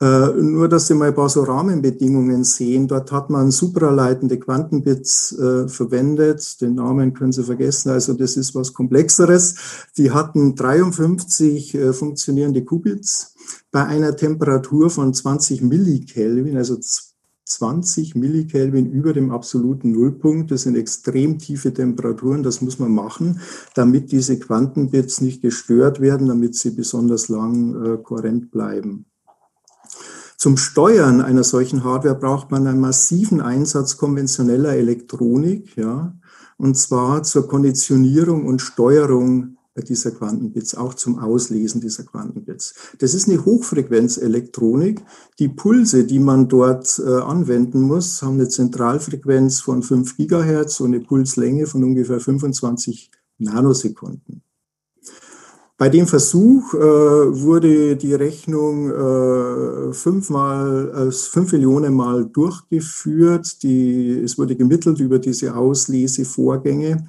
[0.01, 2.89] Äh, nur, dass Sie mal ein paar so Rahmenbedingungen sehen.
[2.89, 6.63] Dort hat man supraleitende Quantenbits äh, verwendet.
[6.63, 7.91] Den Namen können Sie vergessen.
[7.91, 9.57] Also das ist was Komplexeres.
[9.99, 13.35] Die hatten 53 äh, funktionierende Qubits
[13.71, 16.79] bei einer Temperatur von 20 Millikelvin, also
[17.49, 20.51] 20 Millikelvin über dem absoluten Nullpunkt.
[20.51, 22.43] Das sind extrem tiefe Temperaturen.
[22.43, 23.41] Das muss man machen,
[23.75, 29.07] damit diese Quantenbits nicht gestört werden, damit sie besonders lang äh, kohärent bleiben.
[30.37, 36.17] Zum Steuern einer solchen Hardware braucht man einen massiven Einsatz konventioneller Elektronik, ja,
[36.59, 42.75] und zwar zur Konditionierung und Steuerung dieser Quantenbits, auch zum Auslesen dieser Quantenbits.
[42.99, 45.03] Das ist eine Hochfrequenzelektronik.
[45.39, 50.95] Die Pulse, die man dort äh, anwenden muss, haben eine Zentralfrequenz von 5 Gigahertz und
[50.95, 54.43] eine Pulslänge von ungefähr 25 Nanosekunden.
[55.79, 63.63] Bei dem Versuch äh, wurde die Rechnung äh, fünfmal, äh, fünf Millionen Mal durchgeführt.
[63.63, 67.07] Die, es wurde gemittelt über diese Auslesevorgänge.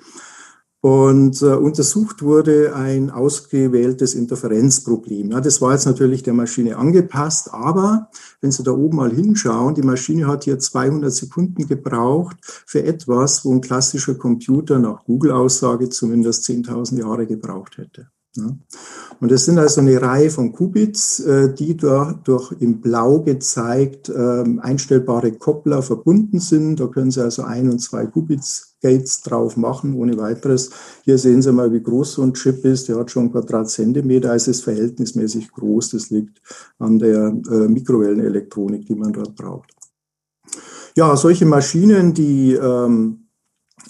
[0.81, 5.31] Und äh, untersucht wurde ein ausgewähltes Interferenzproblem.
[5.31, 9.75] Ja, das war jetzt natürlich der Maschine angepasst, aber wenn Sie da oben mal hinschauen,
[9.75, 15.89] die Maschine hat hier 200 Sekunden gebraucht für etwas, wo ein klassischer Computer nach Google-Aussage
[15.89, 18.07] zumindest 10.000 Jahre gebraucht hätte.
[18.37, 18.55] Ja.
[19.19, 24.59] Und es sind also eine Reihe von Qubits, äh, die durch im Blau gezeigt ähm,
[24.61, 26.79] einstellbare Koppler verbunden sind.
[26.79, 30.69] Da können Sie also ein und zwei Qubits Gates drauf machen, ohne weiteres.
[31.03, 32.89] Hier sehen Sie mal, wie groß so ein Chip ist.
[32.89, 35.91] Der hat schon Quadratzentimeter, also ist verhältnismäßig groß.
[35.91, 36.41] Das liegt
[36.77, 39.73] an der äh, Mikrowellenelektronik, die man dort braucht.
[40.95, 43.29] Ja, solche Maschinen, die ähm,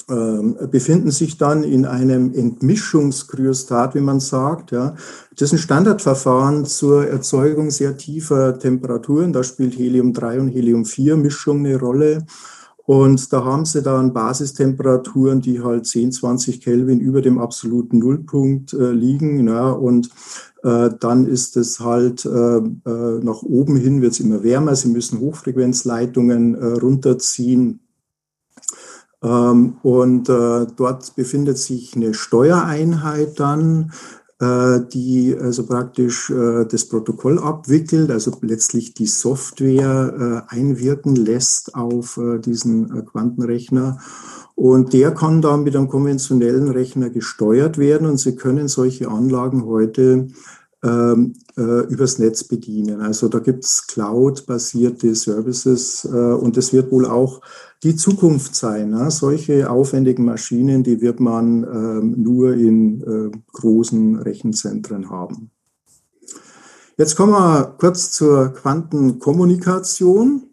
[0.10, 4.71] ähm, befinden sich dann in einem Entmischungskryostat, wie man sagt.
[4.71, 4.95] Ja.
[5.32, 9.34] Das ist ein Standardverfahren zur Erzeugung sehr tiefer Temperaturen.
[9.34, 12.25] Da spielt Helium-3 und Helium-4-Mischung eine Rolle.
[12.89, 18.73] Und da haben sie dann Basistemperaturen, die halt 10, 20 Kelvin über dem absoluten Nullpunkt
[18.73, 19.47] äh, liegen.
[19.47, 20.10] Ja, und
[20.63, 24.75] äh, dann ist es halt äh, äh nach oben hin wird es immer wärmer.
[24.75, 27.82] Sie müssen Hochfrequenzleitungen äh, runterziehen.
[29.21, 33.91] Ähm, und äh, dort befindet sich eine Steuereinheit dann,
[34.41, 42.19] die also praktisch äh, das Protokoll abwickelt, also letztlich die Software äh, einwirken lässt auf
[42.45, 43.99] diesen Quantenrechner.
[44.56, 49.65] Und der kann dann mit einem konventionellen Rechner gesteuert werden und Sie können solche Anlagen
[49.65, 50.28] heute
[50.83, 53.01] ähm, äh, übers Netz bedienen.
[53.01, 57.41] Also da gibt es Cloud-basierte Services äh, und das wird wohl auch
[57.83, 58.91] die Zukunft sein.
[58.91, 59.11] Ne?
[59.11, 65.51] Solche aufwendigen Maschinen, die wird man ähm, nur in äh, großen Rechenzentren haben.
[66.97, 70.43] Jetzt kommen wir kurz zur Quantenkommunikation.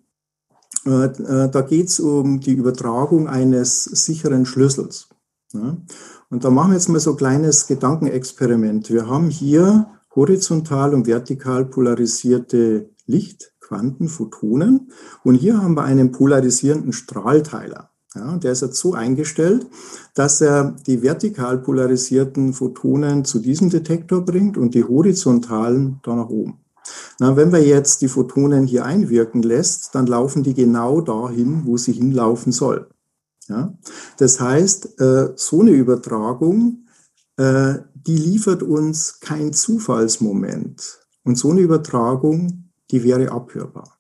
[0.86, 5.08] Äh, äh, da geht es um die Übertragung eines sicheren Schlüssels.
[5.52, 5.82] Ne?
[6.30, 8.90] Und da machen wir jetzt mal so ein kleines Gedankenexperiment.
[8.90, 9.86] Wir haben hier
[10.16, 14.90] horizontal und vertikal polarisierte Lichtquanten, Photonen.
[15.22, 17.90] Und hier haben wir einen polarisierenden Strahlteiler.
[18.14, 19.66] Ja, der ist jetzt so eingestellt,
[20.14, 26.31] dass er die vertikal polarisierten Photonen zu diesem Detektor bringt und die horizontalen da nach
[26.31, 26.59] oben.
[27.18, 31.76] Na, wenn wir jetzt die Photonen hier einwirken lässt, dann laufen die genau dahin, wo
[31.76, 32.88] sie hinlaufen soll.
[33.48, 33.74] Ja?
[34.16, 36.87] Das heißt, äh, so eine Übertragung
[37.37, 37.74] äh,
[38.07, 41.01] die liefert uns kein Zufallsmoment.
[41.25, 43.99] Und so eine Übertragung, die wäre abhörbar.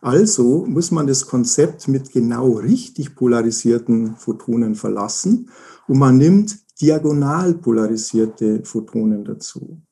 [0.00, 5.50] Also muss man das Konzept mit genau richtig polarisierten Photonen verlassen
[5.88, 9.82] und man nimmt diagonal polarisierte Photonen dazu.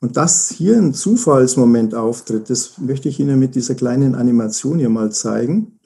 [0.00, 4.90] Und dass hier ein Zufallsmoment auftritt, das möchte ich Ihnen mit dieser kleinen Animation hier
[4.90, 5.78] mal zeigen.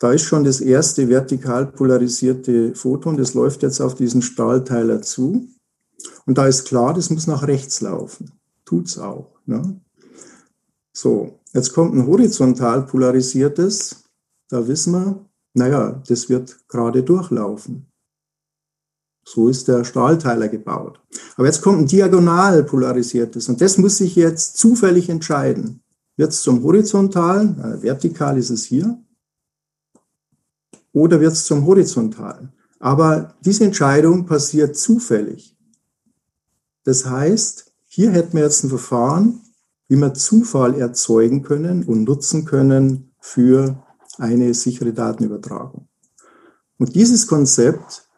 [0.00, 5.48] Da ist schon das erste vertikal polarisierte Photon, das läuft jetzt auf diesen Stahlteiler zu.
[6.26, 8.32] Und da ist klar, das muss nach rechts laufen.
[8.64, 9.38] Tut's auch.
[9.46, 9.80] Ne?
[10.92, 14.04] So, jetzt kommt ein horizontal polarisiertes.
[14.48, 17.86] Da wissen wir, naja, das wird gerade durchlaufen.
[19.24, 21.00] So ist der Stahlteiler gebaut.
[21.36, 25.80] Aber jetzt kommt ein diagonal polarisiertes und das muss sich jetzt zufällig entscheiden.
[26.16, 28.98] Wird es zum horizontalen, äh, vertikal ist es hier,
[30.92, 32.52] oder wird es zum horizontalen?
[32.80, 35.56] Aber diese Entscheidung passiert zufällig.
[36.84, 39.40] Das heißt, hier hätten wir jetzt ein Verfahren,
[39.88, 43.82] wie wir Zufall erzeugen können und nutzen können für
[44.18, 45.86] eine sichere Datenübertragung.
[46.78, 48.08] Und dieses Konzept,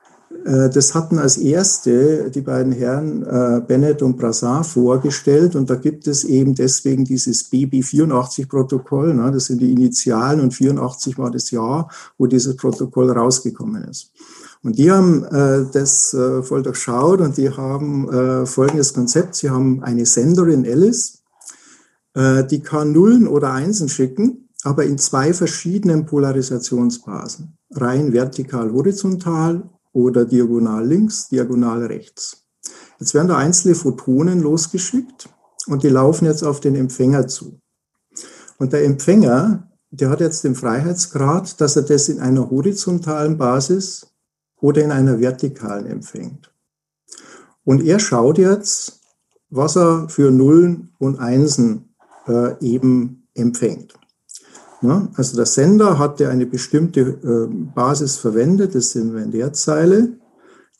[0.44, 5.57] äh, das hatten als erste die beiden Herren äh, Bennett und Brassard vorgestellt.
[5.57, 9.14] Und da gibt es eben deswegen dieses BB84-Protokoll.
[9.14, 14.12] Ne, das sind die Initialen und 84 war das Jahr, wo dieses Protokoll rausgekommen ist.
[14.64, 19.35] Und die haben äh, das äh, voll durchschaut und die haben äh, folgendes Konzept.
[19.35, 21.22] Sie haben eine Senderin Alice,
[22.14, 27.59] äh, die kann Nullen oder Einsen schicken, aber in zwei verschiedenen Polarisationsbasen.
[27.72, 32.46] Rein vertikal horizontal oder diagonal links, diagonal rechts.
[32.98, 35.29] Jetzt werden da einzelne Photonen losgeschickt
[35.66, 37.61] und die laufen jetzt auf den Empfänger zu.
[38.57, 44.13] Und der Empfänger, der hat jetzt den Freiheitsgrad, dass er das in einer horizontalen Basis
[44.64, 46.50] oder in einer vertikalen empfängt.
[47.64, 49.03] Und er schaut jetzt,
[49.50, 51.94] was er für Nullen und Einsen
[52.27, 53.92] äh, eben empfängt.
[54.81, 59.53] Na, also der Sender hatte eine bestimmte äh, Basis verwendet, das sind wir in der
[59.53, 60.18] Zeile.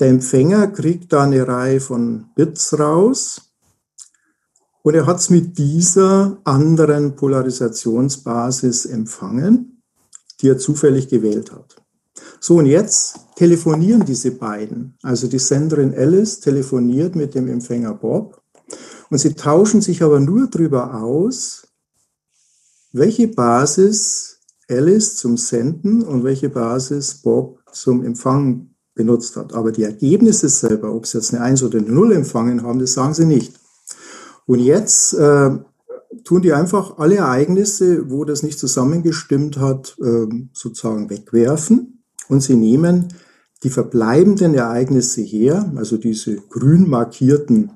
[0.01, 3.53] Der Empfänger kriegt da eine Reihe von Bits raus
[4.81, 9.83] und er hat es mit dieser anderen Polarisationsbasis empfangen,
[10.41, 11.84] die er zufällig gewählt hat.
[12.47, 14.99] So, und jetzt telefonieren diese beiden.
[15.03, 18.43] Also die Senderin Alice telefoniert mit dem Empfänger Bob
[19.09, 21.67] und sie tauschen sich aber nur darüber aus,
[22.93, 29.55] welche Basis Alice zum Senden und welche Basis Bob zum Empfangen benutzt hat.
[29.55, 32.93] Aber die Ergebnisse selber, ob sie jetzt eine 1 oder eine 0 empfangen haben, das
[32.93, 33.59] sagen sie nicht.
[34.45, 35.51] Und jetzt äh,
[36.25, 41.94] tun die einfach alle Ereignisse, wo das nicht zusammengestimmt hat, äh, sozusagen wegwerfen
[42.29, 43.09] und sie nehmen
[43.63, 47.73] die verbleibenden Ereignisse her, also diese grün markierten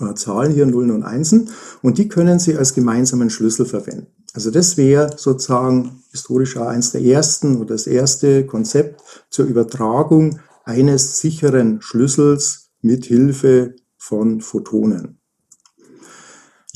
[0.00, 1.50] äh, Zahlen hier, Nullen und Einsen,
[1.82, 4.06] und die können Sie als gemeinsamen Schlüssel verwenden.
[4.32, 9.00] Also das wäre sozusagen historisch auch eins der ersten oder das erste Konzept
[9.30, 15.20] zur Übertragung eines sicheren Schlüssels mit Hilfe von Photonen.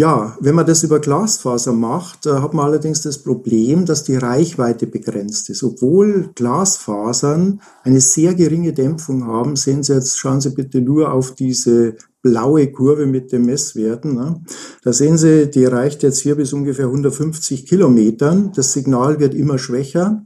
[0.01, 4.14] Ja, wenn man das über Glasfaser macht, äh, hat man allerdings das Problem, dass die
[4.14, 5.64] Reichweite begrenzt ist.
[5.64, 11.34] Obwohl Glasfasern eine sehr geringe Dämpfung haben, sehen Sie jetzt, schauen Sie bitte nur auf
[11.34, 14.14] diese blaue Kurve mit den Messwerten.
[14.14, 14.40] Ne?
[14.84, 18.53] Da sehen Sie, die reicht jetzt hier bis ungefähr 150 Kilometern.
[18.55, 20.24] Das Signal wird immer schwächer.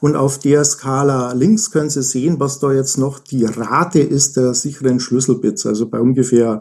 [0.00, 4.36] Und auf der Skala links können Sie sehen, was da jetzt noch die Rate ist
[4.36, 5.64] der sicheren Schlüsselbits.
[5.64, 6.58] Also bei ungefähr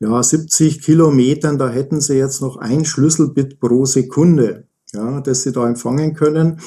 [0.00, 5.52] ja, 70 Kilometern, da hätten Sie jetzt noch ein Schlüsselbit pro Sekunde, ja, das Sie
[5.52, 6.60] da empfangen können.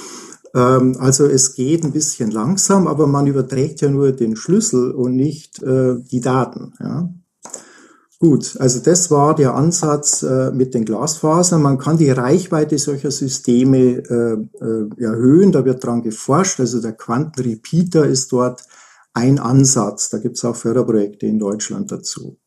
[0.54, 5.16] Ähm, also es geht ein bisschen langsam, aber man überträgt ja nur den Schlüssel und
[5.16, 6.74] nicht äh, die Daten.
[6.80, 7.10] Ja.
[8.20, 11.62] Gut, also das war der Ansatz äh, mit den Glasfasern.
[11.62, 16.60] Man kann die Reichweite solcher Systeme äh, äh, erhöhen, da wird dran geforscht.
[16.60, 18.64] Also der Quantenrepeater ist dort
[19.14, 20.10] ein Ansatz.
[20.10, 22.38] Da gibt es auch Förderprojekte in Deutschland dazu.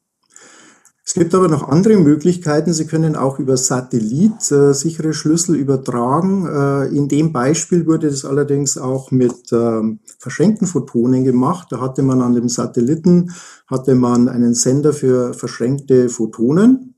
[1.06, 2.72] Es gibt aber noch andere Möglichkeiten.
[2.72, 6.46] Sie können auch über Satellit äh, sichere Schlüssel übertragen.
[6.46, 11.68] Äh, in dem Beispiel wurde das allerdings auch mit ähm, verschränkten Photonen gemacht.
[11.70, 13.32] Da hatte man an dem Satelliten
[13.66, 16.94] hatte man einen Sender für verschränkte Photonen.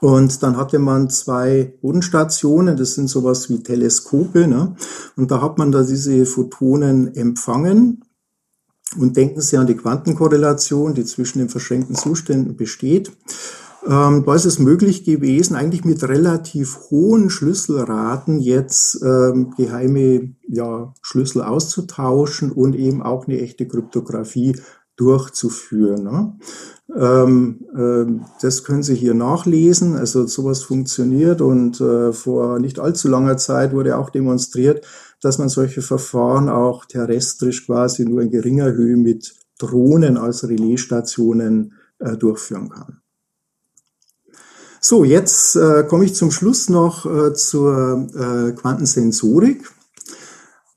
[0.00, 4.46] Und dann hatte man zwei Bodenstationen, das sind sowas wie Teleskope.
[4.46, 4.76] Ne?
[5.16, 8.02] Und da hat man da diese Photonen empfangen
[8.98, 13.12] und denken Sie an die Quantenkorrelation, die zwischen den verschränkten Zuständen besteht.
[13.86, 20.92] Ähm, da ist es möglich gewesen, eigentlich mit relativ hohen Schlüsselraten jetzt ähm, geheime ja,
[21.00, 24.56] Schlüssel auszutauschen und eben auch eine echte Kryptographie
[24.96, 26.04] durchzuführen.
[26.04, 26.34] Ne?
[26.96, 29.96] Ähm, äh, das können Sie hier nachlesen.
[29.96, 34.84] Also sowas funktioniert und äh, vor nicht allzu langer Zeit wurde auch demonstriert,
[35.20, 41.74] dass man solche Verfahren auch terrestrisch quasi nur in geringer Höhe mit Drohnen als Relaisstationen
[41.98, 43.00] äh, durchführen kann.
[44.80, 49.70] So, jetzt äh, komme ich zum Schluss noch äh, zur äh, Quantensensorik.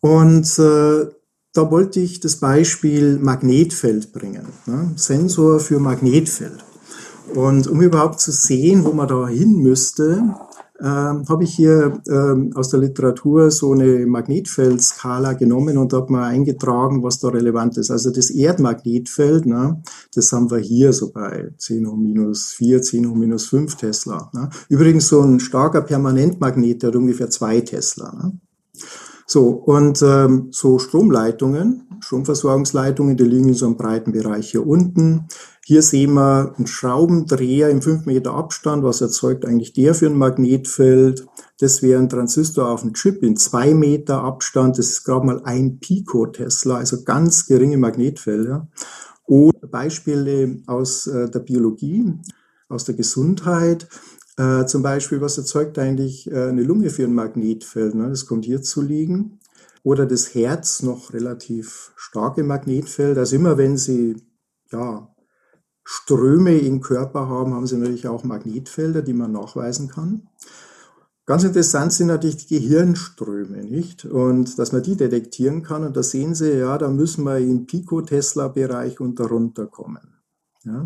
[0.01, 1.07] Und äh,
[1.53, 4.47] da wollte ich das Beispiel Magnetfeld bringen.
[4.65, 4.91] Ne?
[4.95, 6.63] Sensor für Magnetfeld.
[7.33, 10.35] Und um überhaupt zu sehen, wo man da hin müsste,
[10.81, 16.23] ähm, habe ich hier ähm, aus der Literatur so eine Magnetfeldskala genommen und habe mal
[16.23, 17.91] eingetragen, was da relevant ist.
[17.91, 19.81] Also das Erdmagnetfeld, ne,
[20.13, 24.29] das haben wir hier so bei 10 hoch minus 4, 10 hoch minus 5 Tesla.
[24.33, 24.49] Ne.
[24.67, 28.11] Übrigens so ein starker Permanentmagnet, der hat ungefähr 2 Tesla.
[28.11, 28.39] Ne.
[29.33, 35.27] So, und ähm, so Stromleitungen, Stromversorgungsleitungen, die liegen in so einem breiten Bereich hier unten.
[35.65, 38.83] Hier sehen wir einen Schraubendreher im 5 Meter Abstand.
[38.83, 41.25] Was erzeugt eigentlich der für ein Magnetfeld?
[41.59, 44.77] Das wäre ein Transistor auf dem Chip in 2 Meter Abstand.
[44.77, 48.67] Das ist gerade mal ein Pico-Tesla, also ganz geringe Magnetfelder.
[49.25, 52.19] Oder Beispiele aus äh, der Biologie,
[52.69, 53.87] aus der Gesundheit.
[54.37, 57.95] Äh, zum Beispiel, was erzeugt eigentlich äh, eine Lunge für ein Magnetfeld?
[57.95, 58.09] Ne?
[58.09, 59.39] Das kommt hier zu liegen.
[59.83, 63.17] Oder das Herz noch relativ starke Magnetfeld.
[63.17, 64.15] Also immer wenn Sie
[64.71, 65.13] ja,
[65.83, 70.29] Ströme im Körper haben, haben sie natürlich auch Magnetfelder, die man nachweisen kann.
[71.25, 74.03] Ganz interessant sind natürlich die Gehirnströme, nicht?
[74.05, 75.83] Und dass man die detektieren kann.
[75.85, 80.21] Und da sehen Sie, ja, da müssen wir im Pico-Tesla-Bereich und darunter kommen.
[80.65, 80.83] Ja?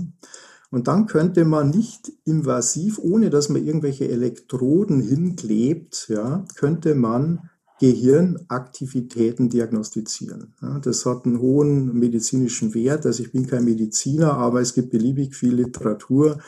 [0.69, 7.49] Und dann könnte man nicht invasiv, ohne dass man irgendwelche Elektroden hinklebt, ja, könnte man
[7.79, 10.53] Gehirnaktivitäten diagnostizieren.
[10.61, 13.05] Ja, das hat einen hohen medizinischen Wert.
[13.05, 16.39] Also ich bin kein Mediziner, aber es gibt beliebig viel Literatur,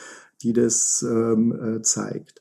[0.42, 2.39] die das ähm, äh, zeigt.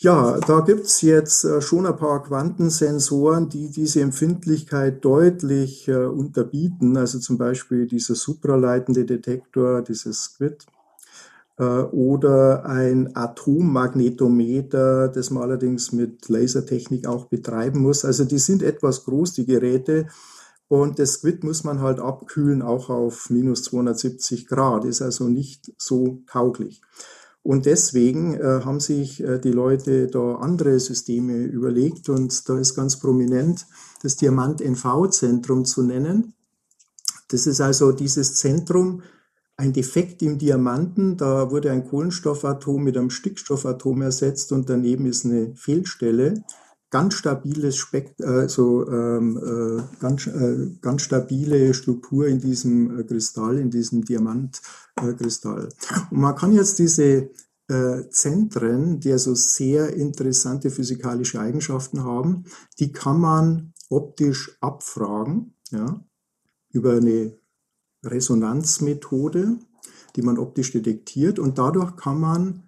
[0.00, 6.96] Ja, da gibt's jetzt äh, schon ein paar Quantensensoren, die diese Empfindlichkeit deutlich äh, unterbieten.
[6.96, 10.66] Also zum Beispiel dieser supraleitende Detektor, dieses Squid
[11.58, 18.04] äh, oder ein Atommagnetometer, das man allerdings mit Lasertechnik auch betreiben muss.
[18.04, 20.06] Also die sind etwas groß, die Geräte.
[20.68, 25.72] Und das Squid muss man halt abkühlen, auch auf minus 270 Grad, ist also nicht
[25.76, 26.82] so tauglich.
[27.48, 32.74] Und deswegen äh, haben sich äh, die Leute da andere Systeme überlegt und da ist
[32.74, 33.64] ganz prominent
[34.02, 36.34] das Diamant-NV-Zentrum zu nennen.
[37.28, 39.00] Das ist also dieses Zentrum,
[39.56, 45.24] ein Defekt im Diamanten, da wurde ein Kohlenstoffatom mit einem Stickstoffatom ersetzt und daneben ist
[45.24, 46.44] eine Fehlstelle.
[46.90, 53.04] Ganz stabiles Spekt äh, so, ähm, äh, ganz, äh, ganz stabile Struktur in diesem äh,
[53.04, 55.68] Kristall, in diesem Diamantkristall.
[56.10, 57.30] und man kann jetzt diese
[57.68, 62.44] äh, Zentren, die also sehr interessante physikalische Eigenschaften haben,
[62.78, 66.02] die kann man optisch abfragen, ja,
[66.70, 67.36] über eine
[68.04, 69.58] Resonanzmethode,
[70.16, 72.67] die man optisch detektiert und dadurch kann man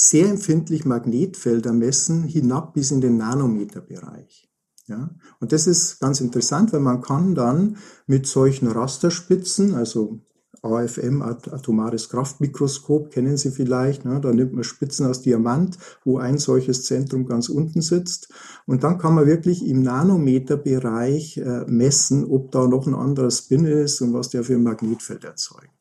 [0.00, 4.48] sehr empfindlich Magnetfelder messen, hinab bis in den Nanometerbereich.
[4.86, 7.76] Ja, und das ist ganz interessant, weil man kann dann
[8.06, 10.22] mit solchen Rasterspitzen, also
[10.62, 14.04] AFM, atomares Kraftmikroskop, kennen Sie vielleicht.
[14.04, 14.20] Ne?
[14.20, 18.32] Da nimmt man Spitzen aus Diamant, wo ein solches Zentrum ganz unten sitzt.
[18.66, 23.64] Und dann kann man wirklich im Nanometerbereich äh, messen, ob da noch ein anderer Spin
[23.66, 25.79] ist und was der für ein Magnetfeld erzeugt.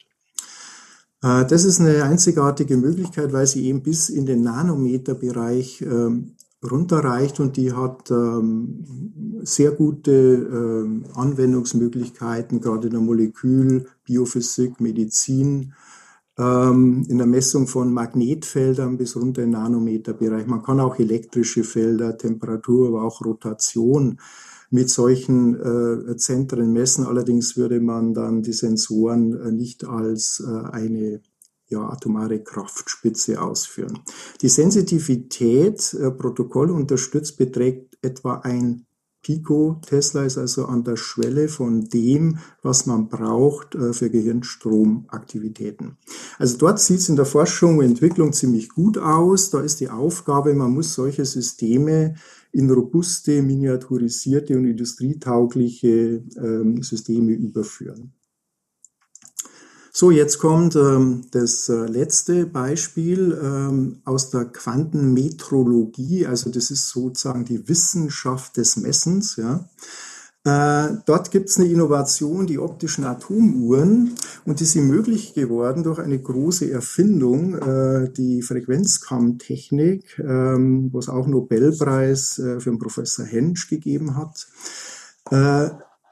[1.22, 7.40] Äh, das ist eine einzigartige Möglichkeit, weil sie eben bis in den Nanometerbereich ähm, runterreicht
[7.40, 15.74] und die hat ähm, sehr gute ähm, Anwendungsmöglichkeiten, gerade in der Molekül, Biophysik, Medizin,
[16.38, 20.48] in der Messung von Magnetfeldern bis runter in Nanometerbereich.
[20.48, 24.22] Man kann auch elektrische Felder, Temperatur, aber auch Rotation
[24.70, 27.06] mit solchen äh, Zentren messen.
[27.06, 31.22] Allerdings würde man dann die Sensoren äh, nicht als äh, eine
[31.68, 34.00] ja, atomare Kraftspitze ausführen.
[34.42, 38.86] Die Sensitivität, äh, Protokoll unterstützt, beträgt etwa ein
[39.22, 39.82] Pico.
[39.86, 45.98] Tesla ist also an der Schwelle von dem, was man braucht äh, für Gehirnstromaktivitäten.
[46.38, 49.50] Also dort sieht es in der Forschung und Entwicklung ziemlich gut aus.
[49.50, 52.16] Da ist die Aufgabe, man muss solche Systeme
[52.52, 58.14] in robuste, miniaturisierte und industrietaugliche ähm, Systeme überführen.
[59.92, 66.26] So, jetzt kommt ähm, das äh, letzte Beispiel ähm, aus der Quantenmetrologie.
[66.26, 69.36] Also das ist sozusagen die Wissenschaft des Messens.
[69.36, 69.68] Ja.
[70.50, 76.00] Äh, dort gibt es eine Innovation, die optischen Atomuhren, und die sind möglich geworden durch
[76.00, 83.26] eine große Erfindung, äh, die Frequenzkammtechnik, ähm, wo es auch Nobelpreis äh, für den Professor
[83.26, 84.48] Hensch gegeben hat.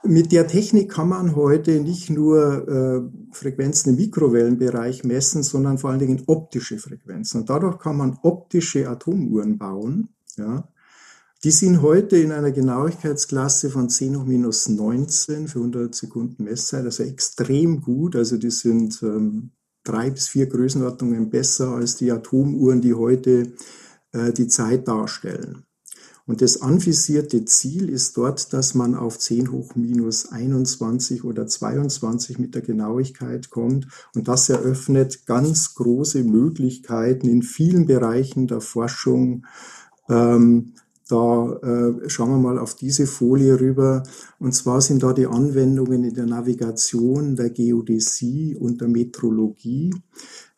[0.04, 6.00] Mit der Technik kann man heute nicht nur Frequenzen im Mikrowellenbereich messen, sondern vor allen
[6.00, 7.42] Dingen optische Frequenzen.
[7.42, 10.10] Und dadurch kann man optische Atomuhren bauen.
[10.38, 10.68] Ja.
[11.48, 16.84] Die sind heute in einer Genauigkeitsklasse von 10 hoch minus 19 für 100 Sekunden Messzeit,
[16.84, 18.18] also extrem gut.
[18.18, 19.52] Also die sind ähm,
[19.86, 23.54] drei bis vier Größenordnungen besser als die Atomuhren, die heute
[24.12, 25.64] äh, die Zeit darstellen.
[26.26, 32.40] Und das anvisierte Ziel ist dort, dass man auf 10 hoch minus 21 oder 22
[32.40, 33.88] mit der Genauigkeit kommt.
[34.14, 39.46] Und das eröffnet ganz große Möglichkeiten in vielen Bereichen der Forschung.
[40.10, 40.74] Ähm,
[41.08, 44.04] da äh, schauen wir mal auf diese Folie rüber.
[44.40, 49.94] Und zwar sind da die Anwendungen in der Navigation, der Geodäsie und der Metrologie.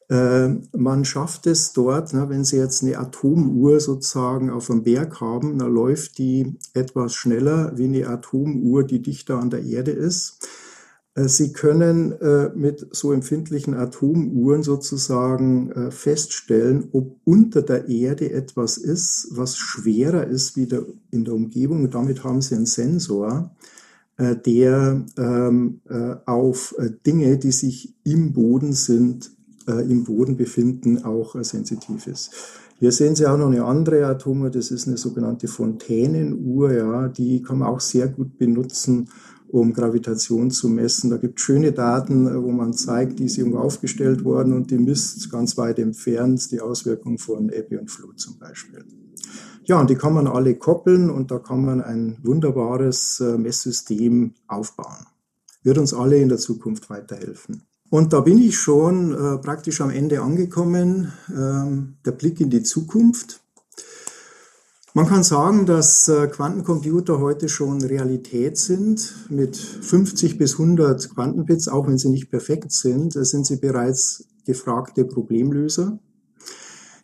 [0.10, 5.22] Äh, man schafft es dort, ne, wenn Sie jetzt eine Atomuhr sozusagen auf dem Berg
[5.22, 10.48] haben, dann läuft die etwas schneller wie eine Atomuhr, die dichter an der Erde ist.
[11.20, 18.78] Äh, Sie können äh, mit so empfindlichen Atomuhren sozusagen feststellen, ob unter der Erde etwas
[18.78, 20.68] ist, was schwerer ist wie
[21.12, 21.84] in der Umgebung.
[21.84, 23.52] Und damit haben Sie einen Sensor,
[24.18, 25.80] der ähm,
[26.26, 29.32] auf Dinge, die sich im Boden sind,
[29.70, 32.32] äh, im Boden befinden, auch äh, sensitiv ist.
[32.80, 37.44] Hier sehen Sie auch noch eine andere Atomuhr, das ist eine sogenannte Fontänenuhr, ja, die
[37.44, 39.10] kann man auch sehr gut benutzen,
[39.52, 41.10] um Gravitation zu messen.
[41.10, 44.72] Da gibt es schöne Daten, äh, wo man zeigt, die ist irgendwo aufgestellt worden und
[44.72, 48.86] die misst ganz weit entfernt die Auswirkungen von Ebbe und Flut zum Beispiel.
[49.66, 54.34] Ja, und die kann man alle koppeln und da kann man ein wunderbares äh, Messsystem
[54.48, 55.06] aufbauen.
[55.64, 57.64] Wird uns alle in der Zukunft weiterhelfen.
[57.90, 62.64] Und da bin ich schon äh, praktisch am Ende angekommen, ähm, der Blick in die
[62.64, 63.42] Zukunft.
[64.96, 69.14] Man kann sagen, dass äh, Quantencomputer heute schon Realität sind.
[69.30, 74.26] Mit 50 bis 100 Quantenbits, auch wenn sie nicht perfekt sind, äh, sind sie bereits
[74.46, 76.00] gefragte Problemlöser.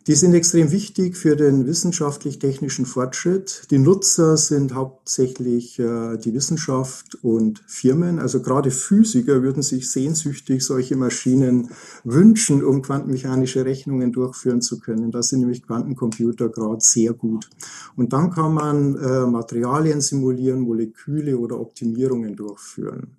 [0.06, 3.62] Die sind extrem wichtig für den wissenschaftlich-technischen Fortschritt.
[3.72, 8.20] Die Nutzer sind hauptsächlich äh, die Wissenschaft und Firmen.
[8.20, 11.70] Also gerade Physiker würden sich sehnsüchtig solche Maschinen
[12.04, 15.10] wünschen, um quantenmechanische Rechnungen durchführen zu können.
[15.10, 17.50] Da sind nämlich Quantencomputer gerade sehr gut.
[17.96, 23.16] Und dann kann man äh, Materialien simulieren, Moleküle oder Optimierungen durchführen.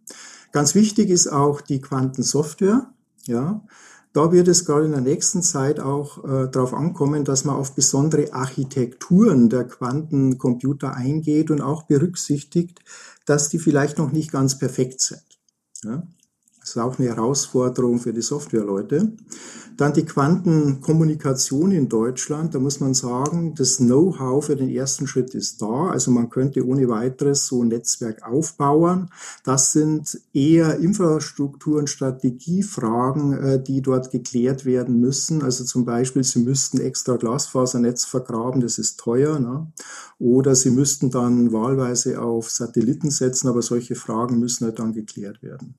[0.53, 2.89] Ganz wichtig ist auch die Quantensoftware.
[3.25, 3.61] Ja,
[4.17, 7.75] da wird es gerade in der nächsten Zeit auch äh, darauf ankommen, dass man auf
[7.75, 12.79] besondere Architekturen der Quantencomputer eingeht und auch berücksichtigt,
[13.27, 15.21] dass die vielleicht noch nicht ganz perfekt sind.
[15.83, 16.01] Ja?
[16.67, 19.13] Das ist auch eine Herausforderung für die Softwareleute.
[19.77, 22.53] Dann die Quantenkommunikation in Deutschland.
[22.53, 25.87] Da muss man sagen, das Know-how für den ersten Schritt ist da.
[25.87, 29.09] Also man könnte ohne weiteres so ein Netzwerk aufbauen.
[29.45, 35.43] Das sind eher Infrastruktur- und Strategiefragen, äh, die dort geklärt werden müssen.
[35.43, 39.39] Also zum Beispiel, Sie müssten extra Glasfasernetz vergraben, das ist teuer.
[39.39, 39.71] Ne?
[40.19, 45.41] Oder Sie müssten dann wahlweise auf Satelliten setzen, aber solche Fragen müssen halt dann geklärt
[45.41, 45.75] werden.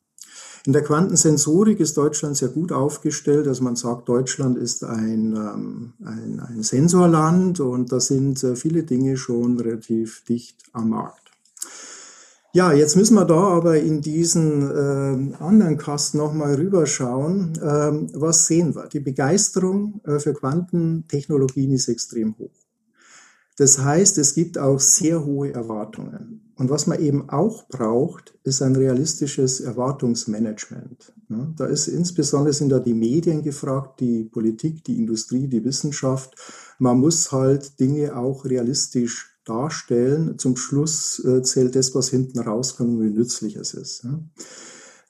[0.67, 3.47] In der Quantensensorik ist Deutschland sehr gut aufgestellt.
[3.47, 8.83] Also man sagt, Deutschland ist ein, ähm, ein, ein Sensorland und da sind äh, viele
[8.83, 11.29] Dinge schon relativ dicht am Markt.
[12.55, 17.59] Ja, jetzt müssen wir da aber in diesen äh, anderen Kasten nochmal rüberschauen.
[17.63, 18.89] Ähm, was sehen wir?
[18.89, 22.51] Die Begeisterung äh, für Quantentechnologien ist extrem hoch.
[23.59, 26.48] Das heißt, es gibt auch sehr hohe Erwartungen.
[26.59, 31.13] Und was man eben auch braucht, ist ein realistisches Erwartungsmanagement.
[31.57, 36.35] Da ist insbesondere sind da die Medien gefragt, die Politik, die Industrie, die Wissenschaft.
[36.79, 40.37] Man muss halt Dinge auch realistisch darstellen.
[40.39, 44.05] Zum Schluss äh, zählt das, was hinten rauskommt, wie nützlich es ist.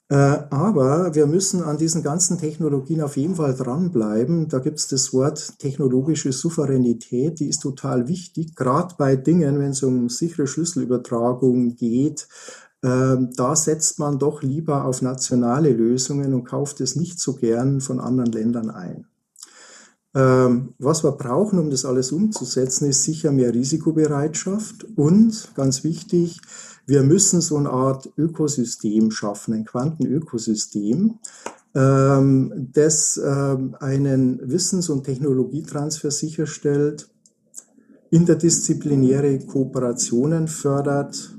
[0.09, 0.15] Äh,
[0.49, 4.47] aber wir müssen an diesen ganzen Technologien auf jeden Fall dranbleiben.
[4.47, 9.71] Da gibt es das Wort technologische Souveränität, die ist total wichtig, gerade bei Dingen, wenn
[9.71, 12.27] es um sichere Schlüsselübertragung geht.
[12.81, 17.79] Ähm, da setzt man doch lieber auf nationale Lösungen und kauft es nicht so gern
[17.79, 19.05] von anderen Ländern ein.
[20.15, 26.41] Ähm, was wir brauchen, um das alles umzusetzen, ist sicher mehr Risikobereitschaft und ganz wichtig,
[26.89, 31.19] wir müssen so eine Art Ökosystem schaffen, ein Quantenökosystem,
[31.75, 37.09] ähm, das ähm, einen Wissens- und Technologietransfer sicherstellt,
[38.09, 41.37] interdisziplinäre Kooperationen fördert,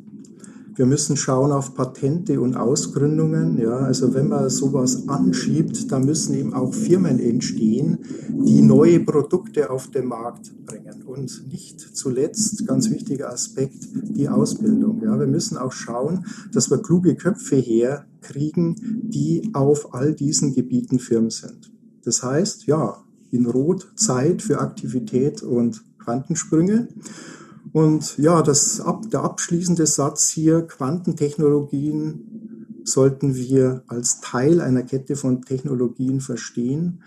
[0.81, 3.59] wir müssen schauen auf Patente und Ausgründungen.
[3.59, 7.99] Ja, also wenn man sowas anschiebt, dann müssen eben auch Firmen entstehen,
[8.31, 11.03] die neue Produkte auf den Markt bringen.
[11.03, 15.03] Und nicht zuletzt, ganz wichtiger Aspekt, die Ausbildung.
[15.03, 20.99] Ja, wir müssen auch schauen, dass wir kluge Köpfe herkriegen, die auf all diesen Gebieten
[20.99, 21.71] firm sind.
[22.07, 22.97] Das heißt, ja,
[23.31, 26.89] in Rot Zeit für Aktivität und Quantensprünge.
[27.73, 35.43] Und ja, das, der abschließende Satz hier, Quantentechnologien sollten wir als Teil einer Kette von
[35.43, 37.03] Technologien verstehen.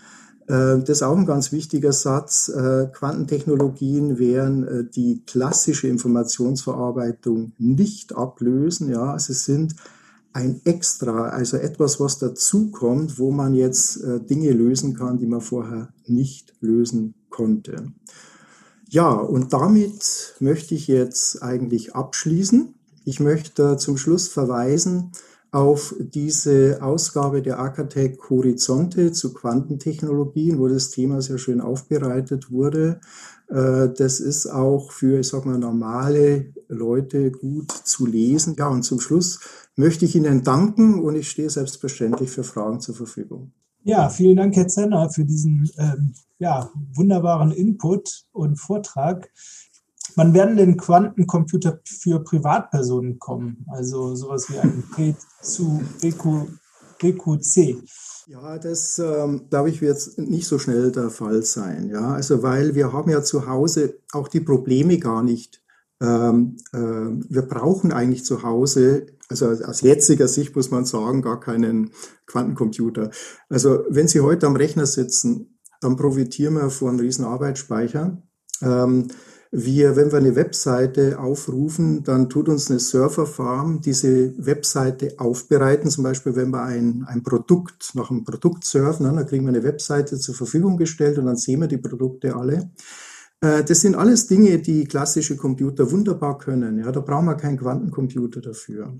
[0.46, 2.48] Äh, das ist auch ein ganz wichtiger Satz.
[2.48, 8.90] Äh, Quantentechnologien werden äh, die klassische Informationsverarbeitung nicht ablösen.
[8.90, 9.74] Ja, also sind
[10.32, 15.90] ein Extra, also etwas, was dazukommt, wo man jetzt Dinge lösen kann, die man vorher
[16.08, 17.92] nicht lösen konnte.
[18.94, 22.74] Ja, und damit möchte ich jetzt eigentlich abschließen.
[23.04, 25.10] Ich möchte zum Schluss verweisen
[25.50, 33.00] auf diese Ausgabe der Acatec Horizonte zu Quantentechnologien, wo das Thema sehr schön aufbereitet wurde.
[33.48, 38.54] Äh, das ist auch für, ich sag mal, normale Leute gut zu lesen.
[38.56, 39.40] Ja, und zum Schluss
[39.74, 43.50] möchte ich Ihnen danken und ich stehe selbstverständlich für Fragen zur Verfügung.
[43.86, 49.30] Ja, vielen Dank, Herr Zenner, für diesen ähm, ja, wunderbaren Input und Vortrag.
[50.16, 53.66] Wann werden denn Quantencomputer für Privatpersonen kommen?
[53.68, 56.48] Also sowas wie ein P zu BQ,
[56.98, 57.82] BQC.
[58.28, 61.90] Ja, das ähm, glaube ich wird nicht so schnell der Fall sein.
[61.90, 65.63] Ja, also weil wir haben ja zu Hause auch die Probleme gar nicht.
[66.00, 71.40] Ähm, äh, wir brauchen eigentlich zu Hause also aus jetziger Sicht muss man sagen, gar
[71.40, 71.90] keinen
[72.26, 73.10] Quantencomputer.
[73.48, 78.22] Also wenn Sie heute am Rechner sitzen, dann profitieren wir von einem riesen Arbeitsspeicher.
[78.62, 79.08] Ähm,
[79.50, 85.90] wir, wenn wir eine Webseite aufrufen, dann tut uns eine Serverfarm diese Webseite aufbereiten.
[85.90, 89.62] Zum Beispiel, wenn wir ein, ein Produkt nach einem Produkt surfen, dann kriegen wir eine
[89.62, 92.70] Webseite zur Verfügung gestellt und dann sehen wir die Produkte alle.
[93.44, 96.78] Äh, das sind alles Dinge, die klassische Computer wunderbar können.
[96.78, 98.98] Ja, da brauchen wir keinen Quantencomputer dafür.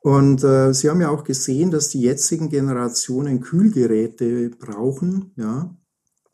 [0.00, 5.32] Und äh, Sie haben ja auch gesehen, dass die jetzigen Generationen Kühlgeräte brauchen.
[5.36, 5.76] Ja,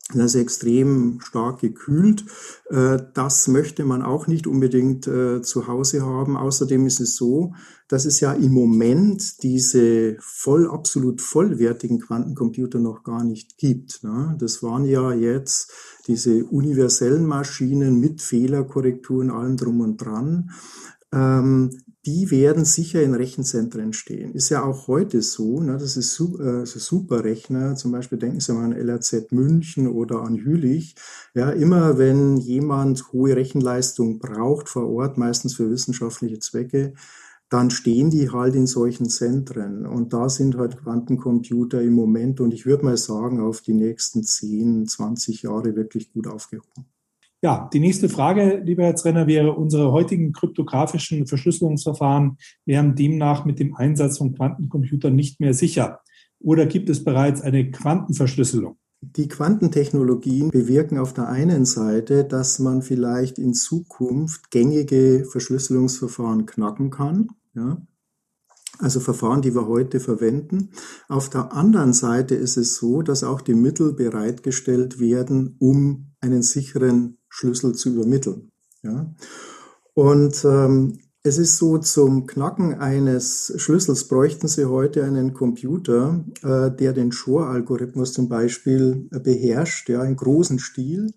[0.09, 2.25] das ist extrem stark gekühlt.
[2.69, 6.35] Äh, das möchte man auch nicht unbedingt äh, zu Hause haben.
[6.35, 7.53] Außerdem ist es so,
[7.87, 14.03] dass es ja im Moment diese voll, absolut vollwertigen Quantencomputer noch gar nicht gibt.
[14.03, 14.35] Ne?
[14.39, 15.71] Das waren ja jetzt
[16.07, 20.51] diese universellen Maschinen mit Fehlerkorrekturen, allem drum und dran.
[22.05, 24.33] Die werden sicher in Rechenzentren stehen.
[24.33, 25.61] Ist ja auch heute so.
[25.61, 25.77] Ne?
[25.77, 27.75] Das ist su äh, so Superrechner.
[27.75, 30.95] Zum Beispiel denken Sie mal an LRZ München oder an Jülich.
[31.33, 36.93] Ja, immer wenn jemand hohe Rechenleistung braucht vor Ort, meistens für wissenschaftliche Zwecke,
[37.47, 39.85] dann stehen die halt in solchen Zentren.
[39.85, 44.23] Und da sind halt Quantencomputer im Moment und ich würde mal sagen, auf die nächsten
[44.23, 46.92] 10, 20 Jahre wirklich gut aufgehoben.
[47.43, 53.59] Ja, die nächste Frage, lieber Herr Trenner, wäre, unsere heutigen kryptografischen Verschlüsselungsverfahren wären demnach mit
[53.59, 55.99] dem Einsatz von Quantencomputern nicht mehr sicher.
[56.39, 58.77] Oder gibt es bereits eine Quantenverschlüsselung?
[59.01, 66.91] Die Quantentechnologien bewirken auf der einen Seite, dass man vielleicht in Zukunft gängige Verschlüsselungsverfahren knacken
[66.91, 67.27] kann.
[67.55, 67.85] Ja?
[68.79, 70.69] Also Verfahren, die wir heute verwenden.
[71.09, 76.41] Auf der anderen Seite ist es so, dass auch die Mittel bereitgestellt werden, um einen
[76.41, 78.51] sicheren Schlüssel zu übermitteln.
[78.83, 79.13] Ja?
[79.95, 86.69] Und ähm, es ist so, zum Knacken eines Schlüssels bräuchten Sie heute einen Computer, äh,
[86.69, 91.11] der den Shor-Algorithmus zum Beispiel äh, beherrscht, ja, in großen Stil.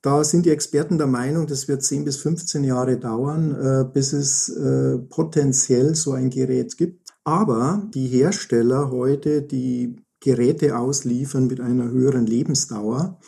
[0.00, 4.12] Da sind die Experten der Meinung, das wird 10 bis 15 Jahre dauern, äh, bis
[4.12, 7.08] es äh, potenziell so ein Gerät gibt.
[7.24, 13.18] Aber die Hersteller heute, die Geräte ausliefern mit einer höheren Lebensdauer,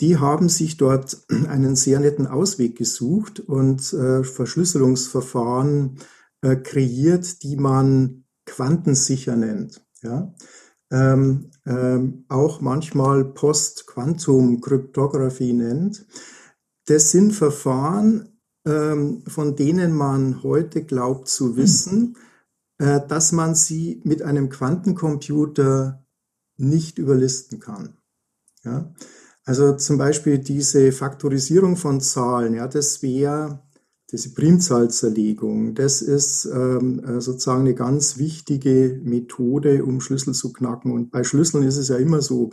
[0.00, 5.98] die haben sich dort einen sehr netten Ausweg gesucht und äh, Verschlüsselungsverfahren
[6.42, 9.82] äh, kreiert, die man quantensicher nennt.
[10.02, 10.34] Ja?
[10.90, 16.04] Ähm, ähm, auch manchmal Post-Quantum-Kryptographie nennt.
[16.86, 22.18] Das sind Verfahren, ähm, von denen man heute glaubt zu wissen,
[22.78, 26.04] äh, dass man sie mit einem Quantencomputer
[26.56, 27.96] nicht überlisten kann.
[28.62, 28.92] Ja?
[29.44, 33.60] Also zum Beispiel diese Faktorisierung von Zahlen, ja, das wäre
[34.10, 40.92] diese Primzahlzerlegung, das ist ähm, äh, sozusagen eine ganz wichtige Methode, um Schlüssel zu knacken.
[40.92, 42.50] Und bei Schlüsseln ist es ja immer so,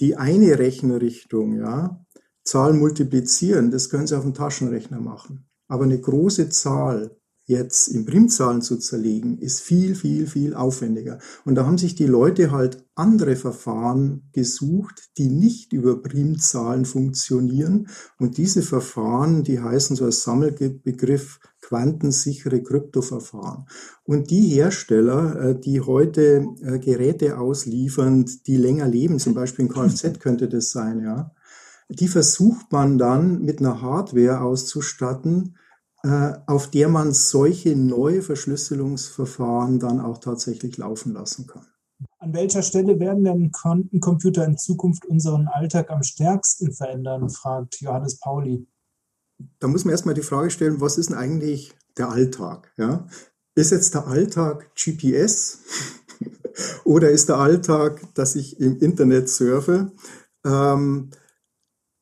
[0.00, 2.04] die eine Rechenrichtung, ja,
[2.44, 5.46] Zahlen multiplizieren, das können Sie auf dem Taschenrechner machen.
[5.68, 11.18] Aber eine große Zahl jetzt in Primzahlen zu zerlegen, ist viel, viel, viel aufwendiger.
[11.44, 17.88] Und da haben sich die Leute halt andere Verfahren gesucht, die nicht über Primzahlen funktionieren.
[18.18, 23.66] Und diese Verfahren, die heißen so als Sammelbegriff quantensichere Kryptoverfahren.
[24.04, 29.68] Und die Hersteller, äh, die heute äh, Geräte ausliefern, die länger leben, zum Beispiel ein
[29.68, 31.32] Kfz könnte das sein, ja,
[31.88, 35.56] die versucht man dann mit einer Hardware auszustatten,
[36.04, 41.66] auf der man solche neue Verschlüsselungsverfahren dann auch tatsächlich laufen lassen kann.
[42.18, 48.18] An welcher Stelle werden denn Quantencomputer in Zukunft unseren Alltag am stärksten verändern, fragt Johannes
[48.18, 48.66] Pauli.
[49.58, 52.72] Da muss man erstmal die Frage stellen, was ist denn eigentlich der Alltag?
[52.76, 53.06] Ja?
[53.54, 55.60] Ist jetzt der Alltag GPS
[56.84, 59.92] oder ist der Alltag, dass ich im Internet surfe?
[60.44, 61.10] Ähm,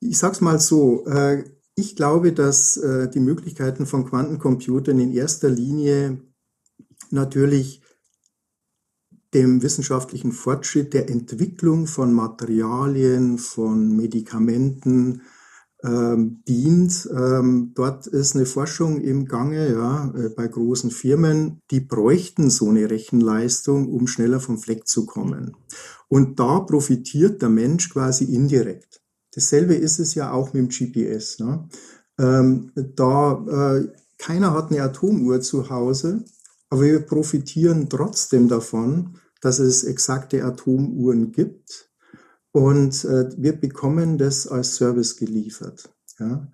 [0.01, 1.45] ich sag's mal so, äh,
[1.81, 6.23] ich glaube, dass äh, die Möglichkeiten von Quantencomputern in erster Linie
[7.11, 7.83] natürlich
[9.33, 15.23] dem wissenschaftlichen Fortschritt der Entwicklung von Materialien, von Medikamenten
[15.83, 17.09] ähm, dient.
[17.17, 22.69] Ähm, dort ist eine Forschung im Gange ja, äh, bei großen Firmen, die bräuchten so
[22.69, 25.57] eine Rechenleistung, um schneller vom Fleck zu kommen.
[26.09, 29.00] Und da profitiert der Mensch quasi indirekt.
[29.35, 31.39] Dasselbe ist es ja auch mit dem GPS.
[31.39, 31.69] Ne?
[32.19, 36.25] Ähm, da äh, keiner hat eine Atomuhr zu Hause,
[36.69, 41.91] aber wir profitieren trotzdem davon, dass es exakte Atomuhren gibt
[42.53, 45.91] und äh, wir bekommen das als Service geliefert.
[46.19, 46.49] Ja?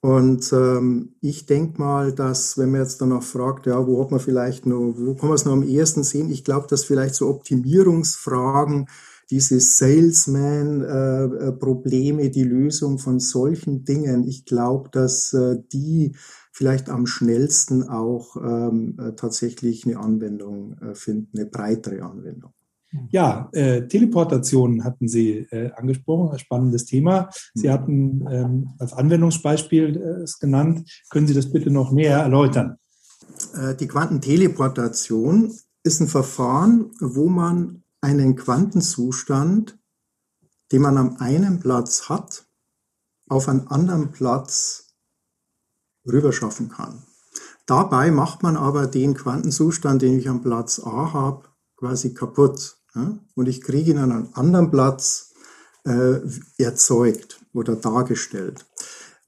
[0.00, 4.20] Und ähm, ich denke mal, dass, wenn man jetzt danach fragt, ja, wo hat man
[4.20, 6.30] vielleicht noch, wo kann man es noch am ehesten sehen?
[6.30, 8.88] Ich glaube, dass vielleicht so Optimierungsfragen
[9.30, 16.16] diese Salesman-Probleme, die Lösung von solchen Dingen, ich glaube, dass äh, die
[16.52, 22.52] vielleicht am schnellsten auch ähm, äh, tatsächlich eine Anwendung äh, finden, eine breitere Anwendung.
[23.10, 27.28] Ja, äh, Teleportation hatten Sie äh, angesprochen, ein spannendes Thema.
[27.54, 27.72] Sie mhm.
[27.72, 30.88] hatten ähm, als Anwendungsbeispiel äh, es genannt.
[31.10, 32.76] Können Sie das bitte noch näher erläutern?
[33.78, 35.52] Die Quantenteleportation
[35.84, 39.78] ist ein Verfahren, wo man einen Quantenzustand,
[40.72, 42.46] den man am einen Platz hat,
[43.28, 44.94] auf einen anderen Platz
[46.06, 47.02] rüberschaffen kann.
[47.66, 52.78] Dabei macht man aber den Quantenzustand, den ich am Platz A habe, quasi kaputt.
[52.94, 53.18] Ja?
[53.34, 55.34] Und ich kriege ihn an einem anderen Platz
[55.84, 56.20] äh,
[56.56, 58.64] erzeugt oder dargestellt.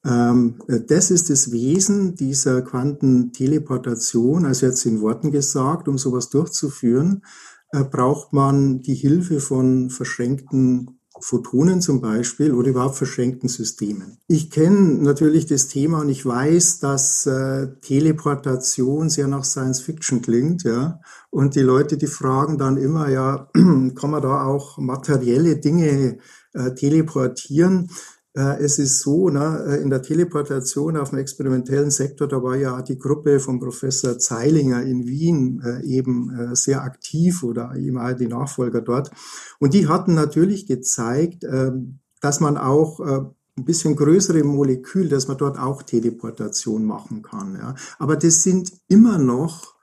[0.05, 7.23] Ähm, das ist das Wesen dieser Quantenteleportation, also jetzt in Worten gesagt, um sowas durchzuführen,
[7.71, 14.19] braucht man die Hilfe von verschränkten Photonen zum Beispiel oder überhaupt verschränkten Systemen.
[14.27, 20.23] Ich kenne natürlich das Thema und ich weiß, dass äh, Teleportation sehr nach Science Fiction
[20.23, 21.01] klingt, ja.
[21.31, 26.19] Und die Leute, die fragen dann immer, ja, kann man da auch materielle Dinge
[26.55, 27.91] äh, teleportieren?
[28.35, 32.57] Äh, es ist so, ne, äh, in der Teleportation auf dem experimentellen Sektor, da war
[32.57, 38.13] ja die Gruppe von Professor Zeilinger in Wien äh, eben sehr aktiv oder eben auch
[38.13, 39.11] die Nachfolger dort.
[39.59, 45.39] Und die hatten natürlich gezeigt, ähm, dass man auch ein bisschen größere Molekül, dass man
[45.39, 47.55] dort auch Teleportation machen kann.
[47.55, 47.75] Ja.
[47.99, 49.75] Aber das sind immer noch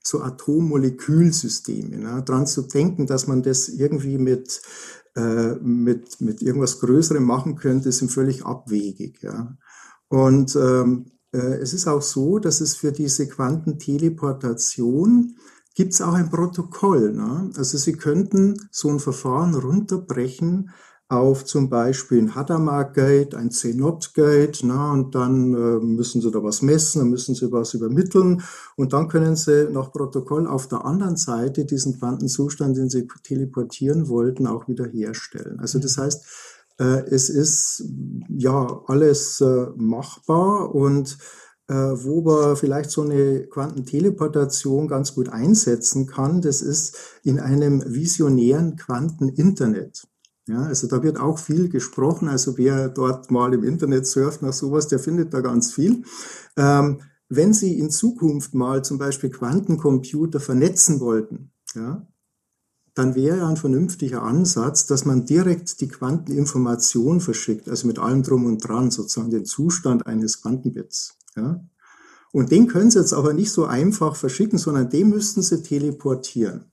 [0.00, 1.98] so Atommolekülsysteme.
[1.98, 2.22] Ne?
[2.24, 4.62] Dran zu denken, dass man das irgendwie mit
[5.16, 9.22] äh, mit, mit irgendwas Größerem machen könnte, sind völlig abwegig.
[9.22, 9.56] Ja.
[10.08, 15.36] Und ähm, äh, es ist auch so, dass es für diese Quantenteleportation
[15.74, 17.12] gibt es auch ein Protokoll.
[17.12, 17.50] Ne?
[17.56, 20.70] Also Sie könnten so ein Verfahren runterbrechen
[21.10, 26.62] auf zum Beispiel ein Hadamard-Gate, ein C-Not-Gate, na, und dann äh, müssen Sie da was
[26.62, 28.42] messen, dann müssen Sie was übermitteln
[28.76, 34.08] und dann können Sie nach Protokoll auf der anderen Seite diesen Quantenzustand, den Sie teleportieren
[34.08, 35.58] wollten, auch wieder herstellen.
[35.58, 36.24] Also das heißt,
[36.78, 37.84] äh, es ist
[38.28, 41.18] ja alles äh, machbar und
[41.66, 47.82] äh, wo man vielleicht so eine Quantenteleportation ganz gut einsetzen kann, das ist in einem
[47.84, 50.06] visionären Quanteninternet.
[50.48, 52.28] Ja, also da wird auch viel gesprochen.
[52.28, 56.04] Also wer dort mal im Internet surft nach sowas, der findet da ganz viel.
[56.56, 62.06] Ähm, wenn Sie in Zukunft mal zum Beispiel Quantencomputer vernetzen wollten, ja,
[62.94, 68.44] dann wäre ein vernünftiger Ansatz, dass man direkt die Quanteninformation verschickt, also mit allem drum
[68.46, 71.16] und dran, sozusagen den Zustand eines Quantenbits.
[71.36, 71.64] Ja.
[72.32, 76.64] Und den können Sie jetzt aber nicht so einfach verschicken, sondern den müssten Sie teleportieren.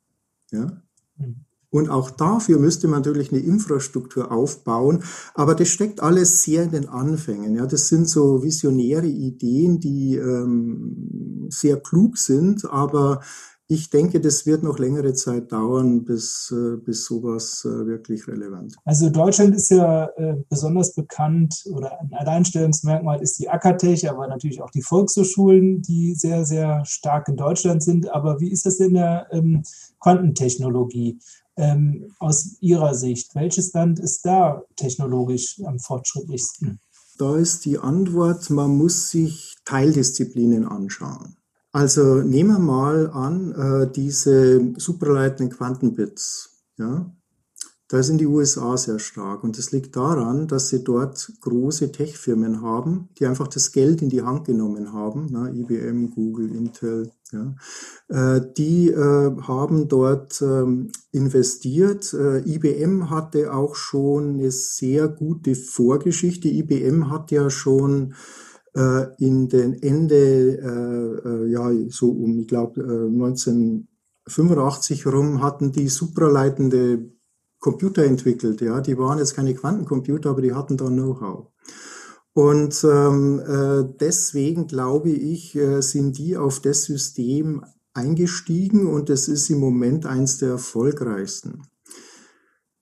[0.52, 0.82] Ja.
[1.18, 1.47] Mhm.
[1.70, 5.04] Und auch dafür müsste man natürlich eine Infrastruktur aufbauen.
[5.34, 7.56] Aber das steckt alles sehr in den Anfängen.
[7.56, 13.22] Ja, das sind so visionäre Ideen, die ähm, sehr klug sind, aber
[13.70, 18.78] ich denke, das wird noch längere Zeit dauern, bis, äh, bis sowas äh, wirklich relevant.
[18.86, 24.62] Also Deutschland ist ja äh, besonders bekannt oder ein Alleinstellungsmerkmal ist die Akatech, aber natürlich
[24.62, 28.10] auch die Volkshochschulen, die sehr, sehr stark in Deutschland sind.
[28.10, 29.64] Aber wie ist das in der ähm,
[30.00, 31.20] Quantentechnologie?
[31.58, 33.36] Ähm, aus Ihrer Sicht?
[33.36, 36.80] Welches Land ist da technologisch am fortschrittlichsten?
[37.18, 41.36] Da ist die Antwort, man muss sich Teildisziplinen anschauen.
[41.72, 46.64] Also nehmen wir mal an, äh, diese superleitenden Quantenbits.
[46.78, 47.12] Ja?
[47.90, 52.62] Da sind die USA sehr stark und das liegt daran, dass sie dort große Tech-Firmen
[52.62, 57.56] haben, die einfach das Geld in die Hand genommen haben, ne, IBM, Google, Intel, ja,
[58.10, 62.14] äh, die äh, haben dort ähm, investiert.
[62.14, 66.50] Äh, IBM hatte auch schon eine sehr gute Vorgeschichte.
[66.50, 68.16] IBM hat ja schon
[68.76, 75.88] äh, in den Ende, äh, äh, ja, so um, ich glaube, 1985 rum hatten die
[75.88, 77.17] supraleitende
[77.68, 78.62] Computer entwickelt.
[78.62, 81.48] Ja, die waren jetzt keine Quantencomputer, aber die hatten da Know-how.
[82.34, 89.28] Und ähm, äh, deswegen glaube ich, äh, sind die auf das System eingestiegen und das
[89.28, 91.64] ist im Moment eins der erfolgreichsten.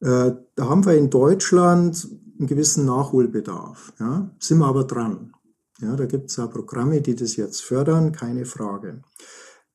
[0.01, 2.07] Äh, da haben wir in Deutschland
[2.37, 3.91] einen gewissen Nachholbedarf.
[3.99, 5.31] Ja, sind wir aber dran.
[5.79, 9.01] Ja, da gibt es ja Programme, die das jetzt fördern, keine Frage.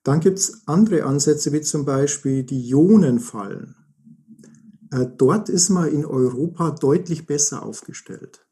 [0.04, 3.79] Dann gibt es andere Ansätze, wie zum Beispiel die Ionenfallen.
[4.90, 8.46] Äh, dort ist man in Europa deutlich besser aufgestellt.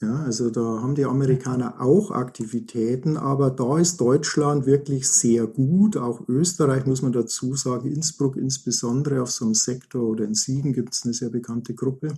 [0.00, 5.96] Ja, also da haben die Amerikaner auch Aktivitäten, aber da ist Deutschland wirklich sehr gut.
[5.96, 10.72] Auch Österreich muss man dazu sagen, Innsbruck insbesondere auf so einem Sektor oder in Siegen
[10.72, 12.14] gibt es eine sehr bekannte Gruppe.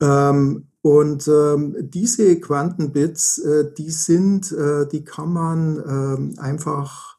[0.00, 7.16] Ähm, und ähm, diese Quantenbits, äh, die sind, äh, die kann man ähm, einfach,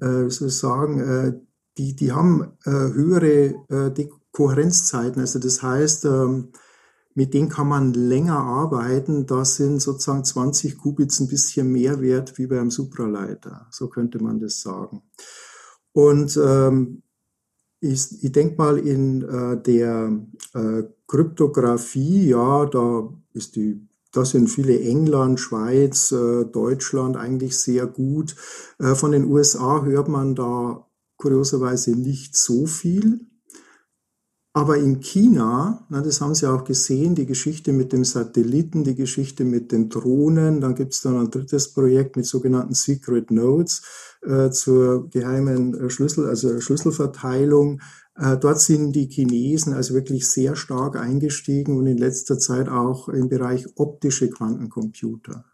[0.00, 1.32] äh, sozusagen, äh,
[1.78, 3.54] die, die haben äh, höhere
[4.36, 5.20] Kohärenzzeiten.
[5.20, 6.48] Also das heißt, ähm,
[7.14, 9.24] mit denen kann man länger arbeiten.
[9.24, 13.66] Da sind sozusagen 20 Qubits ein bisschen mehr wert wie beim Supraleiter.
[13.70, 15.00] So könnte man das sagen.
[15.92, 17.02] Und ähm,
[17.80, 20.12] ich, ich denke mal in äh, der
[20.52, 27.86] äh, Kryptographie, ja, da ist die da sind viele England, Schweiz, äh, Deutschland eigentlich sehr
[27.86, 28.34] gut.
[28.78, 30.86] Äh, von den USA hört man da
[31.18, 33.26] kurioserweise nicht so viel.
[34.56, 38.94] Aber in China, na, das haben Sie auch gesehen, die Geschichte mit dem Satelliten, die
[38.94, 43.82] Geschichte mit den Drohnen, dann gibt es dann ein drittes Projekt mit sogenannten Secret Nodes
[44.22, 47.82] äh, zur geheimen äh, Schlüssel, also Schlüsselverteilung.
[48.14, 53.10] Äh, dort sind die Chinesen also wirklich sehr stark eingestiegen und in letzter Zeit auch
[53.10, 55.44] im Bereich optische Quantencomputer.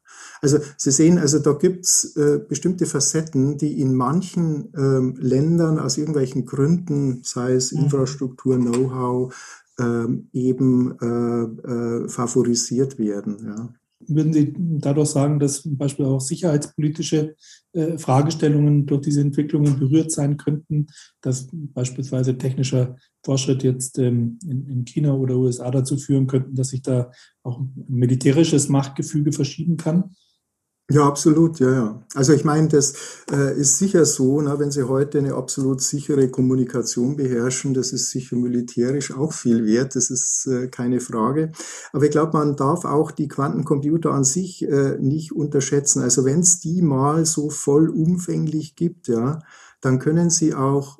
[0.42, 5.96] Also Sie sehen, also da gibt's äh, bestimmte Facetten, die in manchen ähm, Ländern aus
[5.96, 7.84] irgendwelchen Gründen, sei es mhm.
[7.84, 9.32] Infrastruktur, Know-how,
[9.78, 13.38] ähm, eben äh, äh, favorisiert werden.
[13.46, 13.68] Ja.
[14.08, 17.36] Würden Sie dadurch sagen, dass zum Beispiel auch sicherheitspolitische
[17.72, 20.88] äh, Fragestellungen durch diese Entwicklungen berührt sein könnten,
[21.20, 26.70] dass beispielsweise technischer Fortschritt jetzt ähm, in, in, China oder USA dazu führen könnten, dass
[26.70, 27.12] sich da
[27.44, 30.16] auch militärisches Machtgefüge verschieben kann?
[30.92, 32.02] Ja, absolut, ja, ja.
[32.14, 32.92] Also ich meine, das
[33.32, 38.10] äh, ist sicher so, na, wenn Sie heute eine absolut sichere Kommunikation beherrschen, das ist
[38.10, 41.52] sicher militärisch auch viel wert, das ist äh, keine Frage.
[41.94, 46.02] Aber ich glaube, man darf auch die Quantencomputer an sich äh, nicht unterschätzen.
[46.02, 49.38] Also wenn es die mal so vollumfänglich gibt, ja,
[49.80, 50.98] dann können sie auch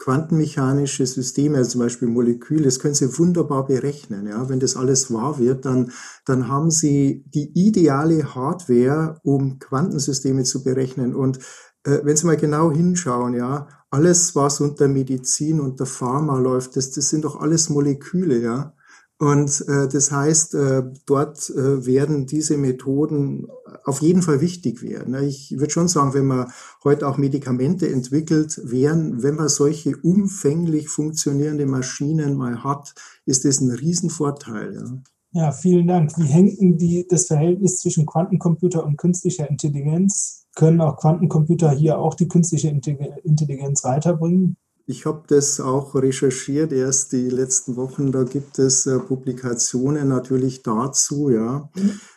[0.00, 4.26] quantenmechanische Systeme, also zum Beispiel Moleküle, das können Sie wunderbar berechnen.
[4.26, 4.48] Ja?
[4.48, 5.92] Wenn das alles wahr wird, dann,
[6.24, 11.14] dann haben Sie die ideale Hardware, um Quantensysteme zu berechnen.
[11.14, 11.38] Und
[11.84, 16.92] äh, wenn Sie mal genau hinschauen, ja, alles, was unter Medizin, unter Pharma läuft, das,
[16.92, 18.72] das sind doch alles Moleküle, ja.
[19.20, 23.48] Und äh, das heißt, äh, dort äh, werden diese Methoden
[23.84, 25.14] auf jeden Fall wichtig werden.
[25.22, 26.50] Ich würde schon sagen, wenn man
[26.84, 32.94] heute auch Medikamente entwickelt, wären, wenn man solche umfänglich funktionierende Maschinen mal hat,
[33.26, 34.74] ist das ein Riesenvorteil.
[34.74, 35.02] Ja.
[35.32, 36.16] Ja, vielen Dank.
[36.16, 40.46] Wie hängt denn die, das Verhältnis zwischen Quantencomputer und künstlicher Intelligenz?
[40.56, 44.56] Können auch Quantencomputer hier auch die künstliche Intelligenz weiterbringen?
[44.90, 48.10] Ich habe das auch recherchiert erst die letzten Wochen.
[48.10, 51.70] Da gibt es äh, Publikationen natürlich dazu, ja.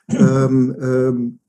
[0.10, 1.40] ähm, ähm,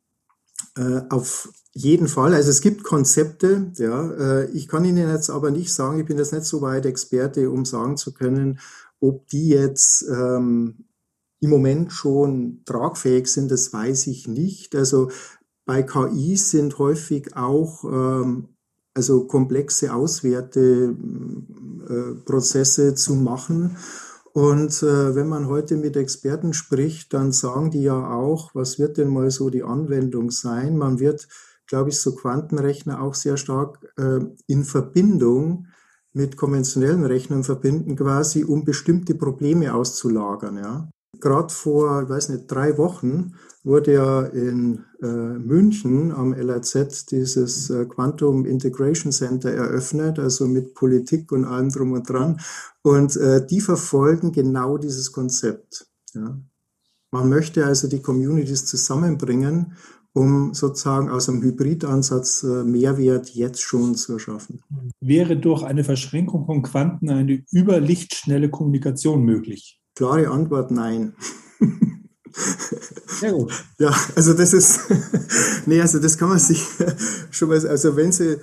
[0.76, 2.34] äh, auf jeden Fall.
[2.34, 4.10] Also es gibt Konzepte, ja.
[4.10, 7.50] Äh, ich kann Ihnen jetzt aber nicht sagen, ich bin jetzt nicht so weit Experte,
[7.50, 8.60] um sagen zu können,
[9.00, 10.84] ob die jetzt ähm,
[11.40, 14.76] im Moment schon tragfähig sind, das weiß ich nicht.
[14.76, 15.10] Also
[15.64, 18.53] bei KI sind häufig auch ähm,
[18.94, 23.76] also komplexe Auswerteprozesse äh, zu machen.
[24.32, 28.96] Und äh, wenn man heute mit Experten spricht, dann sagen die ja auch, was wird
[28.98, 30.76] denn mal so die Anwendung sein?
[30.76, 31.28] Man wird,
[31.66, 35.68] glaube ich, so Quantenrechner auch sehr stark äh, in Verbindung
[36.12, 40.56] mit konventionellen Rechnern verbinden, quasi um bestimmte Probleme auszulagern.
[40.56, 40.88] Ja.
[41.20, 43.34] Gerade vor, ich weiß nicht, drei Wochen
[43.64, 50.74] wurde ja in äh, München am LAZ dieses äh, Quantum Integration Center eröffnet, also mit
[50.74, 52.40] Politik und allem drum und dran.
[52.82, 55.86] Und äh, die verfolgen genau dieses Konzept.
[56.14, 56.38] Ja.
[57.10, 59.72] Man möchte also die Communities zusammenbringen,
[60.12, 64.60] um sozusagen aus einem Hybridansatz äh, Mehrwert jetzt schon zu erschaffen.
[65.00, 69.80] Wäre durch eine Verschränkung von Quanten eine überlichtschnelle Kommunikation möglich?
[69.94, 71.14] Klare Antwort, nein.
[73.20, 73.52] Gut.
[73.78, 74.80] Ja, also das ist,
[75.66, 76.66] nee, also das kann man sich
[77.30, 78.38] schon mal, also wenn Sie,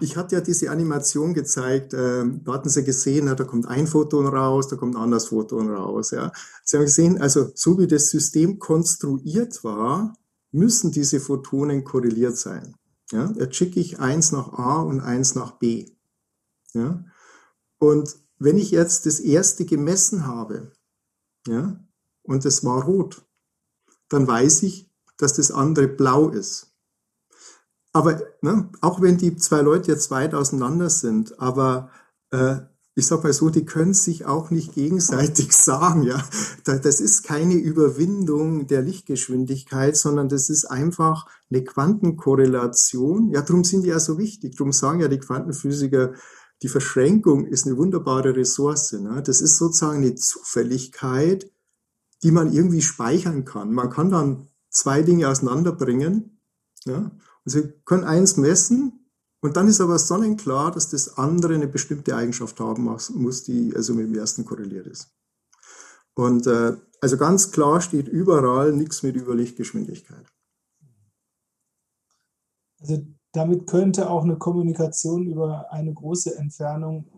[0.00, 4.26] ich hatte ja diese Animation gezeigt, ähm, da hatten Sie gesehen, da kommt ein Photon
[4.26, 6.32] raus, da kommt ein anderes Photon raus, ja.
[6.64, 10.16] Sie haben gesehen, also so wie das System konstruiert war,
[10.52, 12.74] müssen diese Photonen korreliert sein.
[13.10, 15.90] Ja, jetzt schicke ich eins nach A und eins nach B.
[16.72, 17.04] Ja,
[17.78, 20.72] und wenn ich jetzt das erste gemessen habe,
[21.46, 21.83] ja,
[22.24, 23.24] und es war rot,
[24.08, 26.72] dann weiß ich, dass das andere blau ist.
[27.92, 31.90] Aber ne, auch wenn die zwei Leute jetzt weit auseinander sind, aber
[32.30, 32.56] äh,
[32.96, 36.22] ich sag mal so, die können sich auch nicht gegenseitig sagen, ja.
[36.64, 43.30] Das ist keine Überwindung der Lichtgeschwindigkeit, sondern das ist einfach eine Quantenkorrelation.
[43.30, 44.56] Ja, darum sind die ja so wichtig.
[44.56, 46.14] Darum sagen ja die Quantenphysiker,
[46.62, 48.92] die Verschränkung ist eine wunderbare Ressource.
[48.92, 49.22] Ne?
[49.24, 51.50] Das ist sozusagen eine Zufälligkeit,
[52.22, 53.72] die man irgendwie speichern kann.
[53.72, 56.40] Man kann dann zwei Dinge auseinanderbringen.
[56.84, 56.96] Ja?
[56.96, 59.04] Und Sie können eins messen
[59.40, 63.94] und dann ist aber sonnenklar, dass das andere eine bestimmte Eigenschaft haben muss, die also
[63.94, 65.14] mit dem ersten korreliert ist.
[66.14, 70.32] Und äh, also ganz klar steht überall nichts mit Überlichtgeschwindigkeit.
[72.80, 77.10] Also damit könnte auch eine Kommunikation über eine große Entfernung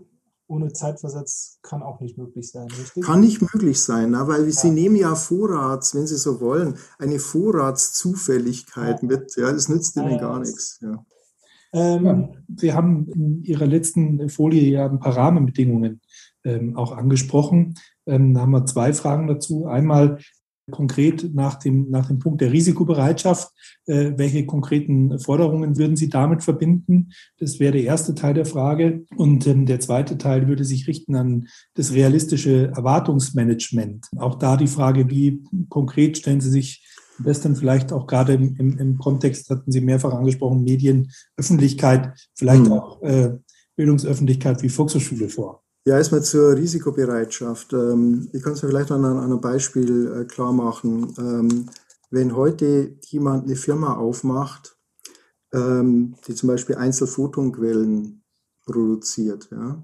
[0.48, 3.04] ohne Zeitversatz kann auch nicht möglich sein, richtig?
[3.04, 4.50] Kann nicht möglich sein, na, weil ja.
[4.50, 9.08] Sie nehmen ja Vorrats, wenn Sie so wollen, eine Vorratszufälligkeit ja.
[9.08, 9.36] mit.
[9.36, 10.78] Ja, das nützt Ihnen ja, gar nichts.
[10.82, 11.04] Ja.
[11.72, 16.00] Ähm, Sie haben in Ihrer letzten Folie ja ein paar Rahmenbedingungen
[16.44, 17.74] ähm, auch angesprochen.
[18.06, 19.66] Ähm, da haben wir zwei Fragen dazu.
[19.66, 20.18] Einmal,
[20.70, 23.50] konkret nach dem, nach dem Punkt der Risikobereitschaft.
[23.86, 27.12] Äh, welche konkreten Forderungen würden Sie damit verbinden?
[27.38, 29.04] Das wäre der erste Teil der Frage.
[29.16, 34.06] Und ähm, der zweite Teil würde sich richten an das realistische Erwartungsmanagement.
[34.16, 36.84] Auch da die Frage, wie konkret stellen Sie sich
[37.18, 42.12] das dann vielleicht auch gerade im, im, im Kontext, hatten Sie mehrfach angesprochen, Medien, Öffentlichkeit,
[42.34, 42.72] vielleicht mhm.
[42.72, 43.38] auch äh,
[43.76, 45.62] Bildungsöffentlichkeit wie Volkshochschule vor?
[45.86, 47.72] Ja, erstmal zur Risikobereitschaft.
[47.72, 51.14] Ähm, ich kann es mir vielleicht an einem Beispiel äh, klar machen.
[51.16, 51.70] Ähm,
[52.10, 54.76] wenn heute jemand eine Firma aufmacht,
[55.52, 58.24] ähm, die zum Beispiel Einzelphotonquellen
[58.64, 59.80] produziert, ja,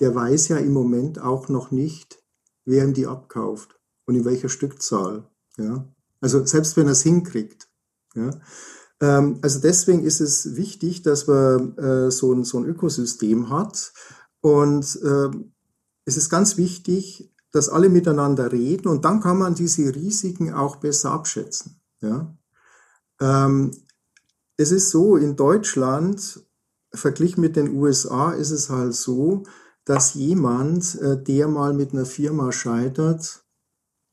[0.00, 2.24] der weiß ja im Moment auch noch nicht,
[2.64, 5.28] wer ihm die abkauft und in welcher Stückzahl.
[5.58, 5.86] Ja.
[6.22, 7.68] Also selbst wenn er es hinkriegt.
[8.14, 8.30] Ja.
[9.00, 13.92] Also deswegen ist es wichtig, dass man äh, so ein, so ein Ökosystem hat,
[14.44, 15.30] und äh,
[16.04, 20.76] es ist ganz wichtig, dass alle miteinander reden und dann kann man diese Risiken auch
[20.76, 21.80] besser abschätzen.
[22.02, 22.36] Ja?
[23.22, 23.70] Ähm,
[24.58, 26.44] es ist so, in Deutschland,
[26.92, 29.44] verglichen mit den USA, ist es halt so,
[29.86, 33.46] dass jemand, äh, der mal mit einer Firma scheitert,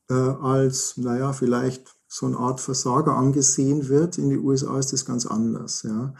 [0.08, 4.16] äh, als, naja, vielleicht so eine Art Versager angesehen wird.
[4.16, 5.82] In den USA ist das ganz anders.
[5.82, 6.14] Ja.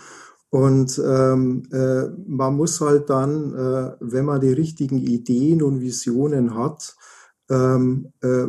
[0.53, 6.55] Und ähm, äh, man muss halt dann, äh, wenn man die richtigen Ideen und Visionen
[6.55, 6.95] hat,
[7.49, 8.49] ähm, äh,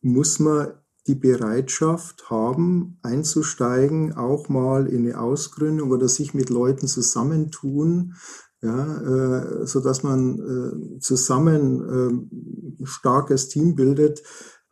[0.00, 0.72] muss man
[1.06, 8.14] die Bereitschaft haben, einzusteigen, auch mal in eine Ausgründung oder sich mit Leuten zusammentun,
[8.60, 12.34] ja, äh, so dass man äh, zusammen
[12.82, 14.24] äh, starkes Team bildet,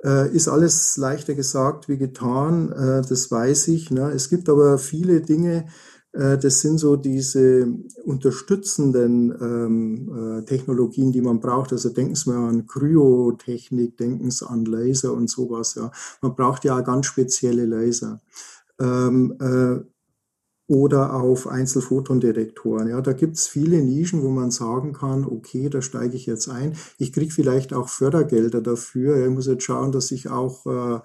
[0.02, 2.72] äh, ist alles leichter gesagt wie getan.
[2.72, 3.92] Äh, das weiß ich.
[3.92, 4.10] Ne?
[4.10, 5.68] Es gibt aber viele Dinge,
[6.12, 7.66] das sind so diese
[8.04, 11.72] unterstützenden ähm, äh, Technologien, die man braucht.
[11.72, 15.74] Also denken Sie mal an Kryotechnik, denken Sie an Laser und sowas.
[15.74, 15.90] Ja.
[16.20, 18.20] Man braucht ja ganz spezielle Laser.
[18.78, 19.80] Ähm, äh,
[20.68, 22.88] oder auf Einzelphotondetektoren.
[22.88, 26.76] Ja, da gibt's viele Nischen, wo man sagen kann, okay, da steige ich jetzt ein.
[26.98, 29.22] Ich kriege vielleicht auch Fördergelder dafür.
[29.22, 31.00] Ich muss jetzt schauen, dass ich auch äh, äh,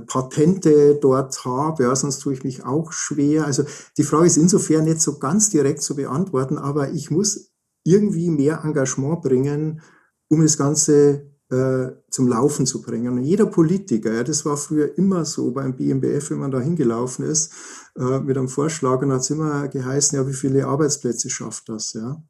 [0.00, 3.46] Patente dort habe, ja, sonst tue ich mich auch schwer.
[3.46, 3.64] Also
[3.96, 7.52] die Frage ist insofern nicht so ganz direkt zu beantworten, aber ich muss
[7.84, 9.80] irgendwie mehr Engagement bringen,
[10.28, 13.18] um das Ganze äh, zum Laufen zu bringen.
[13.18, 17.24] Und jeder Politiker, ja, das war früher immer so beim BMBF, wenn man da hingelaufen
[17.24, 17.52] ist,
[17.96, 21.92] äh, mit einem Vorschlag, und hat es immer geheißen, ja, wie viele Arbeitsplätze schafft das,
[21.94, 22.22] ja.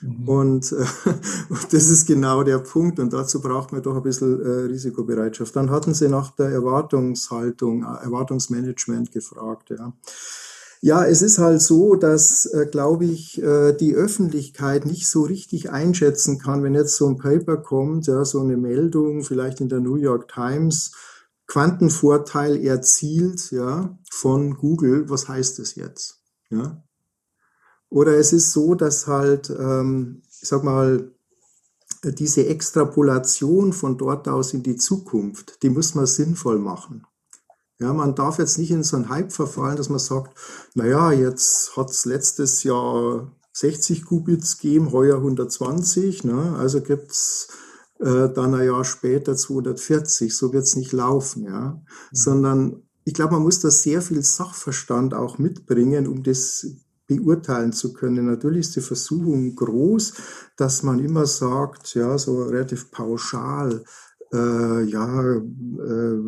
[0.00, 0.28] Mhm.
[0.28, 0.84] Und äh,
[1.70, 2.98] das ist genau der Punkt.
[2.98, 5.54] Und dazu braucht man doch ein bisschen äh, Risikobereitschaft.
[5.56, 9.70] Dann hatten Sie nach der Erwartungshaltung, äh, Erwartungsmanagement gefragt.
[9.70, 9.92] Ja.
[10.80, 15.70] Ja, es ist halt so, dass, äh, glaube ich, äh, die Öffentlichkeit nicht so richtig
[15.70, 19.80] einschätzen kann, wenn jetzt so ein Paper kommt, ja, so eine Meldung, vielleicht in der
[19.80, 20.92] New York Times,
[21.46, 25.08] Quantenvorteil erzielt, ja, von Google.
[25.08, 26.20] Was heißt das jetzt?
[26.50, 26.84] Ja,
[27.94, 31.12] oder es ist so, dass halt, ähm, ich sag mal,
[32.02, 37.06] diese Extrapolation von dort aus in die Zukunft, die muss man sinnvoll machen.
[37.78, 40.36] Ja, man darf jetzt nicht in so einen Hype verfallen, dass man sagt,
[40.74, 46.56] naja, jetzt hat es letztes Jahr 60 Qubits gegeben, heuer 120, ne?
[46.58, 47.46] also gibt's
[48.00, 50.36] äh, dann ein Jahr später 240.
[50.36, 51.60] So wird's nicht laufen, ja.
[51.70, 51.80] Mhm.
[52.10, 56.66] Sondern ich glaube, man muss da sehr viel Sachverstand auch mitbringen, um das
[57.06, 58.26] beurteilen zu können.
[58.26, 60.14] Natürlich ist die Versuchung groß,
[60.56, 63.84] dass man immer sagt, ja, so relativ pauschal,
[64.34, 66.18] äh, ja, äh,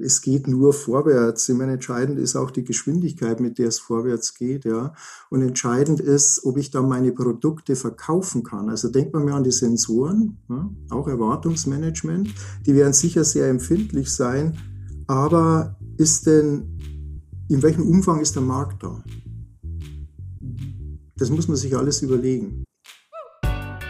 [0.00, 1.48] es geht nur vorwärts.
[1.48, 4.94] Ich meine, entscheidend ist auch die Geschwindigkeit, mit der es vorwärts geht, ja.
[5.30, 8.68] Und entscheidend ist, ob ich da meine Produkte verkaufen kann.
[8.68, 12.28] Also denkt man mir an die Sensoren, ja, auch Erwartungsmanagement.
[12.66, 14.56] Die werden sicher sehr empfindlich sein.
[15.06, 16.78] Aber ist denn,
[17.48, 19.02] in welchem Umfang ist der Markt da?
[21.16, 22.64] Das muss man sich alles überlegen.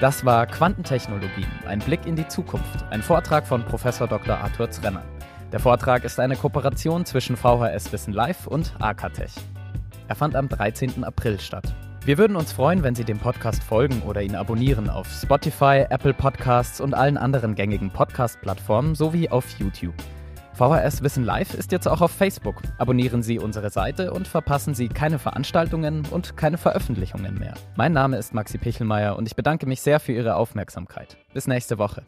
[0.00, 3.82] Das war Quantentechnologien, ein Blick in die Zukunft, ein Vortrag von Prof.
[3.82, 4.36] Dr.
[4.36, 5.04] Arthur Zrenner.
[5.50, 9.32] Der Vortrag ist eine Kooperation zwischen VHS Wissen Live und Akatech.
[10.08, 11.04] Er fand am 13.
[11.04, 11.74] April statt.
[12.04, 16.12] Wir würden uns freuen, wenn Sie dem Podcast folgen oder ihn abonnieren auf Spotify, Apple
[16.12, 19.94] Podcasts und allen anderen gängigen Podcast-Plattformen sowie auf YouTube.
[20.54, 22.62] VHS Wissen Live ist jetzt auch auf Facebook.
[22.78, 27.54] Abonnieren Sie unsere Seite und verpassen Sie keine Veranstaltungen und keine Veröffentlichungen mehr.
[27.74, 31.16] Mein Name ist Maxi Pichelmeier und ich bedanke mich sehr für Ihre Aufmerksamkeit.
[31.32, 32.04] Bis nächste Woche.